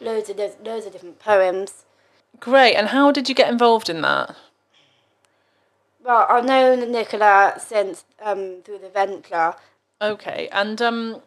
loads 0.00 0.28
of 0.30 0.38
loads 0.38 0.86
of 0.86 0.92
different 0.92 1.18
poems. 1.18 1.84
Great. 2.40 2.74
And 2.74 2.88
how 2.88 3.12
did 3.12 3.28
you 3.28 3.34
get 3.34 3.50
involved 3.50 3.88
in 3.88 4.02
that? 4.02 4.36
Well, 6.04 6.26
I've 6.28 6.44
known 6.44 6.92
Nicola 6.92 7.54
since 7.58 8.04
um, 8.22 8.56
through 8.64 8.78
the 8.78 8.88
Venture. 8.90 9.54
Okay. 10.02 10.48
And 10.52 10.82
um, 10.82 11.22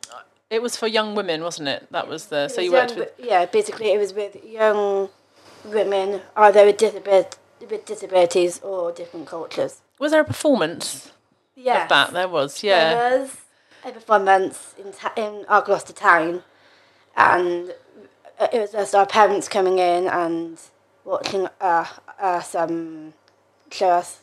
it 0.50 0.62
was 0.62 0.76
for 0.78 0.86
young 0.88 1.15
women, 1.15 1.41
wasn't 1.41 1.69
it? 1.69 1.88
That 1.91 2.08
was 2.08 2.28
the. 2.28 2.47
So 2.47 2.62
It 2.62 2.65
you 2.65 2.71
worked 2.73 2.91
young 2.91 3.00
with. 3.00 3.13
yeah, 3.17 3.45
basically 3.45 3.91
it 3.91 3.97
was 3.97 4.13
with 4.13 4.43
young 4.45 5.10
women, 5.65 6.22
either 6.36 6.65
with, 6.65 6.78
disabil- 6.78 7.36
with 7.70 7.86
disabilities 7.86 8.60
or 8.62 8.91
different 8.91 9.28
cultures. 9.28 9.82
Was 10.00 10.12
there 10.12 10.22
a 10.22 10.26
performance 10.26 11.12
Yes. 11.56 11.84
of 11.84 11.89
that? 11.89 12.13
There 12.13 12.28
was, 12.28 12.63
yeah. 12.63 12.93
There 12.93 13.20
was 13.22 13.38
a 13.84 13.91
performance 13.91 14.76
in, 14.78 14.91
ta- 14.93 15.13
in 15.15 15.46
our 15.48 15.62
Gloucester 15.62 15.93
town, 15.93 16.43
and 17.15 17.74
it 18.39 18.54
was 18.62 18.72
just 18.72 18.93
our 18.93 19.06
parents 19.08 19.48
coming 19.48 19.80
in 19.80 20.08
and 20.08 20.60
watching 21.04 21.48
uh, 21.60 21.86
us 22.20 22.54
um, 22.54 23.13
show 23.72 23.89
us 23.89 24.20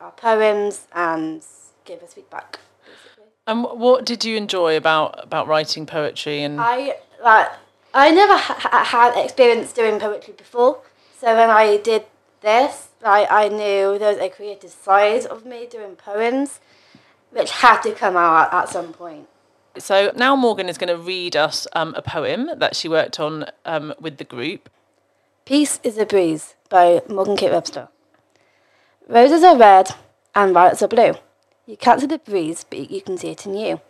our 0.00 0.10
poems 0.12 0.86
and 0.92 1.42
give 1.84 2.02
us 2.02 2.12
feedback. 2.14 2.58
Basically. 2.84 3.24
And 3.46 3.62
what 3.64 4.04
did 4.04 4.24
you 4.24 4.36
enjoy 4.36 4.76
about 4.76 5.22
about 5.22 5.46
writing 5.48 5.86
poetry? 5.86 6.42
And 6.42 6.60
I 6.60 6.96
like 7.22 7.48
I 7.94 8.10
never 8.10 8.36
ha- 8.36 8.58
ha- 8.58 8.84
had 8.84 9.24
experience 9.24 9.72
doing 9.72 10.00
poetry 10.00 10.34
before, 10.36 10.80
so 11.16 11.34
when 11.36 11.48
I 11.48 11.76
did 11.76 12.04
this, 12.40 12.88
like 13.00 13.30
I 13.30 13.46
knew 13.46 13.98
there 13.98 14.12
was 14.12 14.18
a 14.18 14.28
creative 14.28 14.70
side 14.70 15.26
of 15.26 15.46
me 15.46 15.66
doing 15.70 15.94
poems, 15.94 16.58
which 17.30 17.52
had 17.52 17.82
to 17.82 17.92
come 17.92 18.16
out 18.16 18.48
at, 18.48 18.62
at 18.62 18.68
some 18.68 18.92
point. 18.92 19.28
so 19.78 20.10
now 20.16 20.34
Morgan 20.34 20.68
is 20.68 20.76
going 20.76 20.88
to 20.88 20.98
read 20.98 21.36
us 21.36 21.68
um, 21.74 21.94
a 21.96 22.02
poem 22.02 22.50
that 22.56 22.74
she 22.74 22.88
worked 22.88 23.20
on 23.20 23.46
um, 23.64 23.94
with 24.00 24.18
the 24.18 24.24
group. 24.24 24.68
Peace 25.44 25.78
is 25.84 25.96
a 25.96 26.04
Breeze 26.04 26.54
by 26.68 27.00
Morgan 27.08 27.36
Kate 27.36 27.52
Webster. 27.52 27.88
Roses 29.08 29.44
are 29.44 29.56
red 29.56 29.94
and 30.34 30.52
violets 30.52 30.82
are 30.82 30.88
blue. 30.88 31.14
You 31.66 31.76
can't 31.76 32.00
see 32.00 32.06
the 32.06 32.18
breeze, 32.18 32.64
but 32.68 32.90
you 32.90 33.00
can 33.02 33.18
see 33.18 33.28
it 33.28 33.46
in 33.46 33.54
you. 33.54 33.80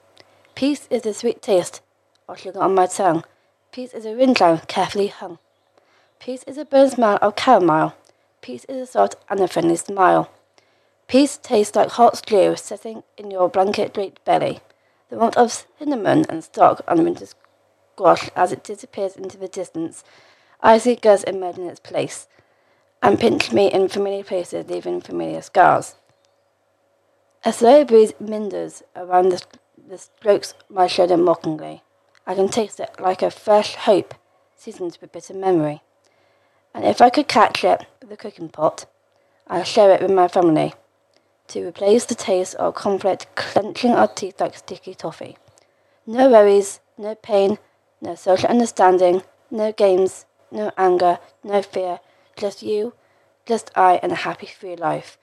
Peace 0.55 0.87
is 0.91 1.03
the 1.03 1.15
sweet 1.15 1.41
taste 1.41 1.81
of 2.29 2.39
sugar 2.39 2.61
on 2.61 2.75
my 2.75 2.87
tongue. 2.87 3.25
Peace 3.75 3.93
is 3.93 4.07
a 4.07 4.35
cloud 4.35 4.69
carefully 4.69 5.09
hung. 5.09 5.41
Peace 6.21 6.45
is 6.45 6.59
a 6.59 6.65
burn 6.65 6.89
smile 6.91 7.19
of 7.21 7.35
chamomile. 7.37 7.97
Peace 8.41 8.65
is 8.67 8.77
a 8.77 8.87
salt 8.87 9.17
and 9.29 9.41
a 9.41 9.49
friendly 9.49 9.75
smile. 9.75 10.31
Peace 11.09 11.41
tastes 11.43 11.75
like 11.75 11.89
hot 11.89 12.17
stew 12.17 12.55
sitting 12.55 13.03
in 13.19 13.33
your 13.33 13.49
blanket 13.49 13.93
draped 13.93 14.25
belly. 14.25 14.61
The 15.11 15.17
warmth 15.17 15.37
of 15.37 15.67
cinnamon 15.77 16.25
and 16.29 16.45
stock 16.45 16.85
on 16.87 17.03
winter 17.03 17.27
squash 17.27 18.31
as 18.37 18.53
it 18.53 18.63
disappears 18.63 19.17
into 19.17 19.39
the 19.39 19.49
distance. 19.49 20.05
I 20.61 20.79
see 20.79 20.95
girls 20.95 21.25
emerge 21.25 21.59
in 21.59 21.67
its 21.67 21.81
place 21.81 22.29
and 23.03 23.19
pinch 23.19 23.53
me 23.53 23.73
in 23.73 23.89
familiar 23.89 24.23
places, 24.23 24.71
leaving 24.71 25.01
familiar 25.01 25.43
scars. 25.43 25.97
A 27.45 27.53
slow 27.53 27.85
breeze 27.85 28.13
minders 28.21 28.85
around 28.95 29.31
the, 29.31 29.43
the 29.89 29.99
strokes 29.99 30.55
my 30.71 30.87
shoulder 30.87 31.17
mockingly. 31.17 31.83
I 32.27 32.35
can 32.35 32.49
taste 32.49 32.81
it 32.81 32.91
like 32.99 33.23
a 33.23 33.31
fresh 33.31 33.75
hope 33.75 34.15
seasoned 34.57 34.97
with 35.01 35.13
bitter 35.13 35.35
memory. 35.35 35.83
And 36.73 36.85
if 36.85 37.03
I 37.03 37.11
could 37.11 37.29
catch 37.29 37.65
it 37.65 37.87
with 38.01 38.11
a 38.13 38.17
cooking 38.17 38.49
pot, 38.49 38.87
I'll 39.47 39.65
share 39.65 39.93
it 39.93 40.01
with 40.01 40.11
my 40.11 40.29
family 40.29 40.75
to 41.49 41.67
replace 41.67 42.07
the 42.07 42.15
taste 42.15 42.55
of 42.55 42.75
conflict 42.75 43.27
clenching 43.35 43.93
our 43.93 44.09
teeth 44.09 44.41
like 44.41 44.57
sticky 44.57 44.95
toffee. 44.95 45.37
No 46.07 46.31
worries, 46.31 46.81
no 46.97 47.15
pain, 47.15 47.59
no 48.01 48.15
social 48.15 48.49
understanding, 48.49 49.23
no 49.51 49.73
games, 49.73 50.25
no 50.51 50.73
anger, 50.79 51.19
no 51.43 51.61
fear, 51.61 52.01
just 52.37 52.63
you, 52.63 52.95
just 53.45 53.71
I, 53.75 54.01
and 54.03 54.13
a 54.13 54.17
happy 54.17 54.47
free 54.47 54.77
life. 54.77 55.19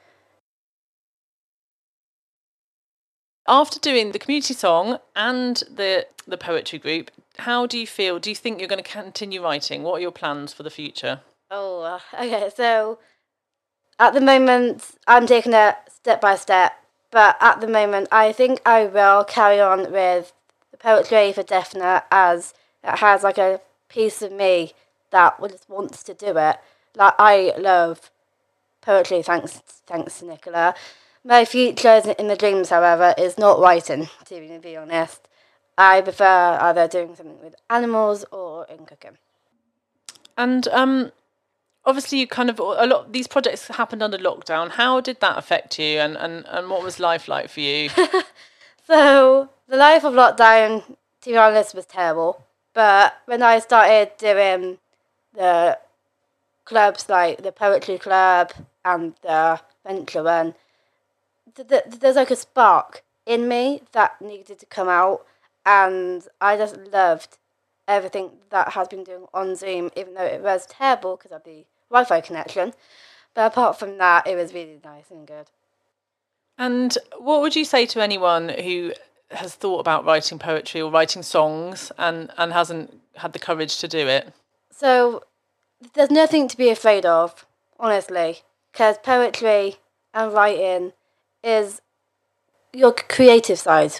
After 3.51 3.81
doing 3.81 4.13
the 4.13 4.19
community 4.19 4.53
song 4.53 4.99
and 5.13 5.57
the 5.69 6.07
the 6.25 6.37
poetry 6.37 6.79
group, 6.79 7.11
how 7.39 7.65
do 7.65 7.77
you 7.77 7.85
feel? 7.85 8.17
Do 8.17 8.29
you 8.29 8.35
think 8.35 8.59
you're 8.59 8.69
going 8.69 8.81
to 8.81 8.89
continue 8.89 9.43
writing? 9.43 9.83
What 9.83 9.95
are 9.95 9.99
your 9.99 10.11
plans 10.11 10.53
for 10.53 10.63
the 10.63 10.69
future? 10.69 11.19
Oh, 11.51 11.81
uh, 11.81 11.99
okay. 12.17 12.49
So 12.55 12.99
at 13.99 14.13
the 14.13 14.21
moment, 14.21 14.95
I'm 15.05 15.27
taking 15.27 15.51
it 15.51 15.75
step 15.89 16.21
by 16.21 16.37
step. 16.37 16.81
But 17.11 17.35
at 17.41 17.59
the 17.59 17.67
moment, 17.67 18.07
I 18.09 18.31
think 18.31 18.61
I 18.65 18.85
will 18.85 19.25
carry 19.25 19.59
on 19.59 19.91
with 19.91 20.31
the 20.71 20.77
poetry 20.77 21.33
for 21.33 21.43
definite, 21.43 22.05
as 22.09 22.53
it 22.85 22.99
has 22.99 23.21
like 23.21 23.37
a 23.37 23.59
piece 23.89 24.21
of 24.21 24.31
me 24.31 24.71
that 25.09 25.37
just 25.41 25.67
wants 25.67 26.03
to 26.03 26.13
do 26.13 26.37
it. 26.37 26.55
Like 26.95 27.15
I 27.19 27.53
love 27.57 28.11
poetry. 28.79 29.21
Thanks, 29.21 29.61
thanks 29.85 30.21
Nicola. 30.21 30.73
My 31.23 31.45
future 31.45 32.01
in 32.17 32.27
the 32.27 32.35
dreams, 32.35 32.69
however, 32.69 33.13
is 33.17 33.37
not 33.37 33.59
writing. 33.59 34.09
To 34.25 34.59
be 34.59 34.75
honest, 34.75 35.27
I 35.77 36.01
prefer 36.01 36.57
either 36.59 36.87
doing 36.87 37.15
something 37.15 37.39
with 37.41 37.55
animals 37.69 38.25
or 38.31 38.65
in 38.65 38.85
cooking. 38.85 39.17
And 40.37 40.67
um, 40.69 41.11
obviously, 41.85 42.19
you 42.19 42.27
kind 42.27 42.49
of 42.49 42.59
a 42.59 42.85
lot. 42.87 43.13
These 43.13 43.27
projects 43.27 43.67
happened 43.67 44.01
under 44.01 44.17
lockdown. 44.17 44.71
How 44.71 44.99
did 44.99 45.19
that 45.19 45.37
affect 45.37 45.77
you? 45.77 45.99
And 45.99 46.17
and 46.17 46.45
and 46.47 46.69
what 46.69 46.81
was 46.83 46.99
life 46.99 47.27
like 47.27 47.49
for 47.49 47.59
you? 47.59 47.89
So 48.91 49.47
the 49.67 49.77
life 49.77 50.03
of 50.03 50.13
lockdown, 50.13 50.83
to 51.21 51.29
be 51.29 51.37
honest, 51.37 51.73
was 51.73 51.85
terrible. 51.85 52.43
But 52.73 53.15
when 53.25 53.41
I 53.41 53.59
started 53.59 54.11
doing 54.17 54.79
the 55.33 55.77
clubs 56.65 57.07
like 57.07 57.41
the 57.41 57.53
poetry 57.53 57.97
club 57.97 58.51
and 58.83 59.13
the 59.21 59.61
venture 59.85 60.23
run, 60.23 60.55
th- 61.55 61.67
th- 61.67 61.99
there's 61.99 62.15
like 62.15 62.31
a 62.31 62.35
spark 62.35 63.03
in 63.25 63.47
me 63.47 63.81
that 63.91 64.21
needed 64.21 64.59
to 64.59 64.65
come 64.65 64.89
out, 64.89 65.25
and 65.65 66.27
I 66.39 66.57
just 66.57 66.77
loved 66.77 67.37
everything 67.87 68.31
that 68.49 68.73
has 68.73 68.87
been 68.87 69.03
doing 69.03 69.25
on 69.33 69.55
Zoom, 69.55 69.89
even 69.95 70.13
though 70.13 70.23
it 70.23 70.41
was 70.41 70.65
terrible 70.65 71.17
because 71.17 71.31
of 71.31 71.43
the 71.43 71.65
Wi-Fi 71.89 72.21
connection. 72.21 72.73
But 73.33 73.51
apart 73.51 73.79
from 73.79 73.97
that, 73.97 74.27
it 74.27 74.35
was 74.35 74.53
really 74.53 74.79
nice 74.83 75.09
and 75.09 75.27
good. 75.27 75.47
And 76.57 76.97
what 77.17 77.41
would 77.41 77.55
you 77.55 77.65
say 77.65 77.85
to 77.87 78.01
anyone 78.01 78.49
who 78.49 78.93
has 79.31 79.55
thought 79.55 79.79
about 79.79 80.05
writing 80.05 80.37
poetry 80.37 80.81
or 80.81 80.91
writing 80.91 81.23
songs 81.23 81.91
and 81.97 82.29
and 82.37 82.51
hasn't 82.51 83.01
had 83.15 83.33
the 83.33 83.39
courage 83.39 83.77
to 83.79 83.87
do 83.87 84.07
it? 84.07 84.33
So 84.71 85.23
there's 85.93 86.11
nothing 86.11 86.47
to 86.49 86.57
be 86.57 86.69
afraid 86.69 87.05
of, 87.05 87.45
honestly, 87.79 88.41
because 88.71 88.97
poetry 88.99 89.77
and 90.13 90.33
writing 90.33 90.93
is 91.43 91.81
your 92.73 92.93
creative 92.93 93.59
side 93.59 93.93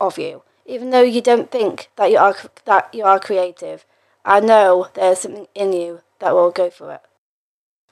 of 0.00 0.18
you. 0.18 0.42
Even 0.66 0.90
though 0.90 1.02
you 1.02 1.20
don't 1.20 1.50
think 1.50 1.90
that 1.96 2.10
you 2.10 2.18
are 2.18 2.36
that 2.64 2.94
you 2.94 3.04
are 3.04 3.18
creative, 3.18 3.84
I 4.24 4.40
know 4.40 4.88
there's 4.94 5.20
something 5.20 5.48
in 5.54 5.72
you 5.72 6.02
that 6.20 6.34
will 6.34 6.50
go 6.50 6.70
for 6.70 6.94
it. 6.94 7.02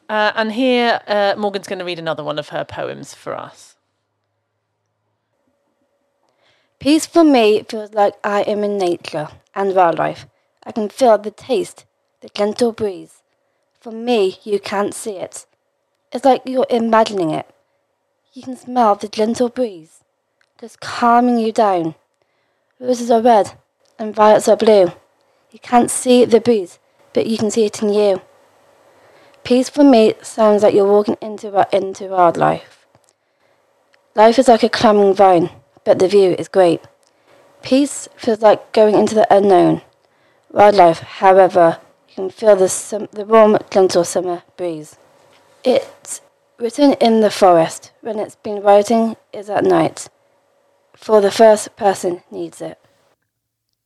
Uh, 0.08 0.32
and 0.36 0.52
here, 0.52 1.00
uh, 1.06 1.34
Morgan's 1.36 1.66
going 1.66 1.80
to 1.80 1.84
read 1.84 1.98
another 1.98 2.24
one 2.24 2.38
of 2.38 2.48
her 2.50 2.64
poems 2.64 3.14
for 3.14 3.34
us. 3.34 3.76
Peace 6.78 7.06
for 7.06 7.24
me 7.24 7.62
feels 7.64 7.92
like 7.92 8.14
I 8.22 8.42
am 8.42 8.62
in 8.62 8.78
nature 8.78 9.28
and 9.54 9.74
wildlife. 9.74 10.26
I 10.64 10.72
can 10.72 10.88
feel 10.88 11.18
the 11.18 11.32
taste, 11.32 11.84
the 12.20 12.28
gentle 12.28 12.72
breeze. 12.72 13.22
For 13.80 13.90
me, 13.90 14.38
you 14.44 14.60
can't 14.60 14.94
see 14.94 15.16
it. 15.16 15.44
It's 16.12 16.24
like 16.24 16.42
you're 16.46 16.66
imagining 16.70 17.30
it. 17.30 17.50
You 18.34 18.42
can 18.42 18.56
smell 18.56 18.94
the 18.94 19.08
gentle 19.08 19.48
breeze, 19.48 20.04
just 20.60 20.80
calming 20.80 21.38
you 21.38 21.50
down. 21.50 21.94
Roses 22.78 23.10
are 23.10 23.22
red 23.22 23.52
and 23.98 24.14
violets 24.14 24.48
are 24.48 24.56
blue. 24.56 24.92
You 25.50 25.58
can't 25.60 25.90
see 25.90 26.26
the 26.26 26.40
breeze, 26.40 26.78
but 27.14 27.26
you 27.26 27.38
can 27.38 27.50
see 27.50 27.64
it 27.64 27.82
in 27.82 27.92
you. 27.92 28.20
Peace 29.44 29.70
for 29.70 29.82
me 29.82 30.12
sounds 30.20 30.62
like 30.62 30.74
you're 30.74 30.86
walking 30.86 31.16
into 31.22 31.66
into 31.72 32.08
wildlife. 32.08 32.86
Life 34.14 34.38
is 34.38 34.48
like 34.48 34.62
a 34.62 34.68
climbing 34.68 35.14
vine, 35.14 35.48
but 35.84 35.98
the 35.98 36.06
view 36.06 36.36
is 36.38 36.48
great. 36.48 36.82
Peace 37.62 38.08
feels 38.14 38.42
like 38.42 38.72
going 38.72 38.94
into 38.94 39.14
the 39.14 39.26
unknown. 39.34 39.80
Wildlife, 40.50 41.00
however, 41.00 41.78
you 42.08 42.14
can 42.14 42.30
feel 42.30 42.56
the, 42.56 43.08
the 43.10 43.24
warm, 43.24 43.56
gentle 43.70 44.04
summer 44.04 44.42
breeze. 44.56 44.98
It's 45.64 46.20
written 46.58 46.94
in 46.94 47.20
the 47.20 47.30
forest 47.30 47.92
when 48.00 48.18
it's 48.18 48.36
been 48.36 48.62
writing 48.62 49.16
is 49.32 49.48
at 49.48 49.64
night, 49.64 50.08
for 50.96 51.20
the 51.20 51.30
first 51.30 51.76
person 51.76 52.22
needs 52.30 52.60
it. 52.60 52.78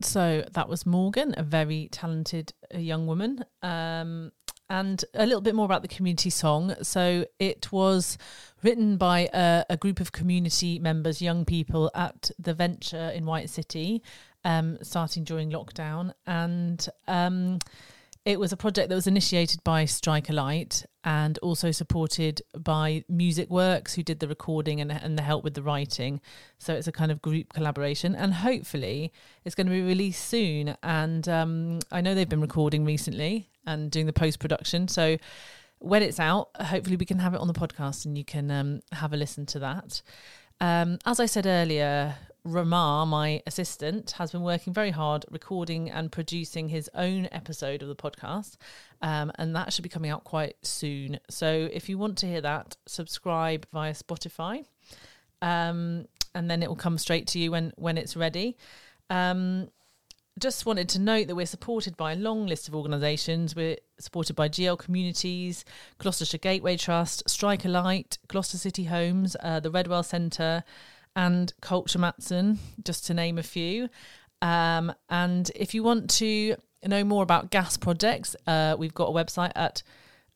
So 0.01 0.45
that 0.53 0.69
was 0.69 0.85
Morgan, 0.85 1.35
a 1.37 1.43
very 1.43 1.89
talented 1.93 2.55
uh, 2.75 2.79
young 2.79 3.07
woman. 3.07 3.45
Um, 3.63 4.33
and 4.73 5.05
a 5.13 5.27
little 5.27 5.43
bit 5.43 5.55
more 5.55 5.67
about 5.67 5.83
the 5.83 5.89
community 5.89 6.31
song. 6.31 6.75
So 6.83 7.27
it 7.39 7.71
was 7.71 8.17
written 8.63 8.97
by 8.97 9.29
a, 9.35 9.67
a 9.69 9.77
group 9.77 10.01
of 10.01 10.13
community 10.13 10.79
members, 10.79 11.21
young 11.21 11.45
people 11.45 11.91
at 11.95 12.31
the 12.39 12.55
Venture 12.55 13.11
in 13.11 13.27
White 13.27 13.51
City, 13.51 14.03
um, 14.45 14.79
starting 14.81 15.25
during 15.25 15.51
lockdown. 15.51 16.15
And 16.27 16.89
um, 17.07 17.59
it 18.25 18.39
was 18.39 18.53
a 18.53 18.57
project 18.57 18.89
that 18.89 18.95
was 18.95 19.07
initiated 19.07 19.63
by 19.65 19.85
Strike 19.85 20.29
a 20.29 20.33
Light 20.33 20.85
and 21.05 21.39
also 21.39 21.73
supported 21.73 22.41
by 22.57 23.05
Music 23.09 23.51
Works, 23.51 23.95
who 23.95 24.03
did 24.03 24.21
the 24.21 24.29
recording 24.29 24.81
and, 24.81 24.93
and 24.93 25.19
the 25.19 25.23
help 25.23 25.43
with 25.43 25.55
the 25.55 25.63
writing. 25.63 26.21
So 26.59 26.75
it's 26.75 26.87
a 26.87 26.93
kind 26.93 27.11
of 27.11 27.21
group 27.21 27.53
collaboration, 27.53 28.15
and 28.15 28.33
hopefully 28.33 29.13
it's 29.45 29.57
going 29.57 29.67
to 29.67 29.73
be 29.73 29.83
released 29.83 30.25
soon. 30.29 30.77
And 30.83 31.29
um, 31.29 31.81
I 31.91 32.01
know 32.01 32.15
they've 32.15 32.29
been 32.29 32.41
recording 32.41 32.85
recently, 32.85 33.51
and 33.67 33.91
doing 33.91 34.07
the 34.07 34.13
post 34.13 34.39
production. 34.39 34.89
So 34.89 35.17
when 35.79 36.03
it's 36.03 36.21
out, 36.21 36.51
hopefully 36.61 36.97
we 36.97 37.07
can 37.07 37.19
have 37.19 37.35
it 37.35 37.41
on 37.41 37.49
the 37.49 37.55
podcast 37.55 38.05
and 38.07 38.17
you 38.17 38.25
can 38.25 38.51
um, 38.51 38.81
have 38.93 39.13
a 39.13 39.17
listen 39.17 39.47
to 39.47 39.59
that. 39.61 40.03
Um, 40.61 40.99
as 41.05 41.19
I 41.19 41.27
said 41.27 41.47
earlier, 41.47 42.15
Ramar, 42.45 43.07
my 43.07 43.43
assistant, 43.47 44.13
has 44.13 44.33
been 44.33 44.43
working 44.43 44.73
very 44.73 44.91
hard 44.91 45.25
recording 45.31 45.91
and 45.91 46.11
producing 46.11 46.69
his 46.69 46.91
own 46.95 47.29
episode 47.31 47.83
of 47.83 47.89
the 47.89 47.95
podcast, 47.95 48.57
um, 49.01 49.31
and 49.37 49.55
that 49.55 49.73
should 49.73 49.83
be 49.83 49.89
coming 49.89 50.11
out 50.11 50.25
quite 50.25 50.57
soon. 50.63 51.21
So 51.31 51.69
if 51.73 51.89
you 51.89 51.99
want 51.99 52.19
to 52.19 52.27
hear 52.27 52.41
that, 52.41 52.77
subscribe 52.87 53.67
via 53.73 53.93
Spotify, 53.93 54.65
um, 55.41 56.07
and 56.35 56.51
then 56.51 56.63
it 56.63 56.69
will 56.69 56.77
come 56.77 56.99
straight 56.99 57.29
to 57.29 57.39
you 57.39 57.53
when 57.53 57.73
when 57.77 57.97
it's 57.97 58.17
ready. 58.17 58.57
Um, 59.09 59.69
just 60.39 60.65
wanted 60.65 60.89
to 60.89 60.99
note 60.99 61.27
that 61.27 61.37
we're 61.37 61.47
supported 61.47 61.97
by 61.97 62.13
a 62.13 62.17
long 62.17 62.47
list 62.47 62.67
of 62.67 62.75
organisations. 62.75 63.55
We're 63.55 63.77
supported 63.99 64.35
by 64.35 64.49
GL 64.49 64.79
Communities, 64.79 65.65
Gloucestershire 65.99 66.39
Gateway 66.39 66.77
Trust, 66.77 67.29
Strike 67.29 67.65
a 67.65 67.69
Light, 67.69 68.19
Gloucester 68.29 68.57
City 68.57 68.85
Homes, 68.85 69.37
uh, 69.41 69.61
the 69.61 69.71
Redwell 69.71 70.05
Centre, 70.05 70.65
and 71.15 71.53
Culture 71.61 71.99
Matson, 71.99 72.59
just 72.85 73.07
to 73.07 73.15
name 73.15 73.39
a 73.39 73.43
few. 73.43 73.89
Um, 74.41 74.93
and 75.09 75.51
if 75.55 75.75
you 75.75 75.83
want 75.83 76.11
to 76.11 76.57
know 76.85 77.05
more 77.05 77.23
about 77.23 77.51
GASP 77.51 77.81
projects, 77.81 78.35
uh, 78.47 78.77
we've 78.79 78.95
got 78.95 79.09
a 79.09 79.13
website 79.13 79.53
at 79.55 79.83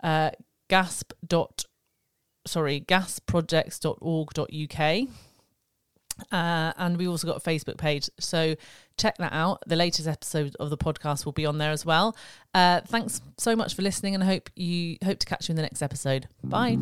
uh, 0.02 0.30
gasp. 0.68 1.12
Sorry, 2.46 2.80
gasprojects.org.uk. 2.80 5.08
Uh, 6.32 6.72
and 6.78 6.96
we've 6.96 7.10
also 7.10 7.26
got 7.26 7.36
a 7.36 7.40
Facebook 7.40 7.76
page. 7.76 8.08
So 8.18 8.54
check 8.96 9.18
that 9.18 9.32
out. 9.32 9.62
The 9.66 9.76
latest 9.76 10.08
episode 10.08 10.56
of 10.58 10.70
the 10.70 10.78
podcast 10.78 11.24
will 11.24 11.32
be 11.32 11.44
on 11.44 11.58
there 11.58 11.72
as 11.72 11.84
well. 11.84 12.16
Uh, 12.54 12.80
thanks 12.86 13.20
so 13.36 13.54
much 13.54 13.74
for 13.74 13.82
listening 13.82 14.14
and 14.14 14.24
I 14.24 14.26
hope 14.26 14.48
you 14.54 14.96
hope 15.04 15.18
to 15.18 15.26
catch 15.26 15.48
you 15.48 15.52
in 15.52 15.56
the 15.56 15.62
next 15.62 15.82
episode. 15.82 16.28
Bye. 16.42 16.78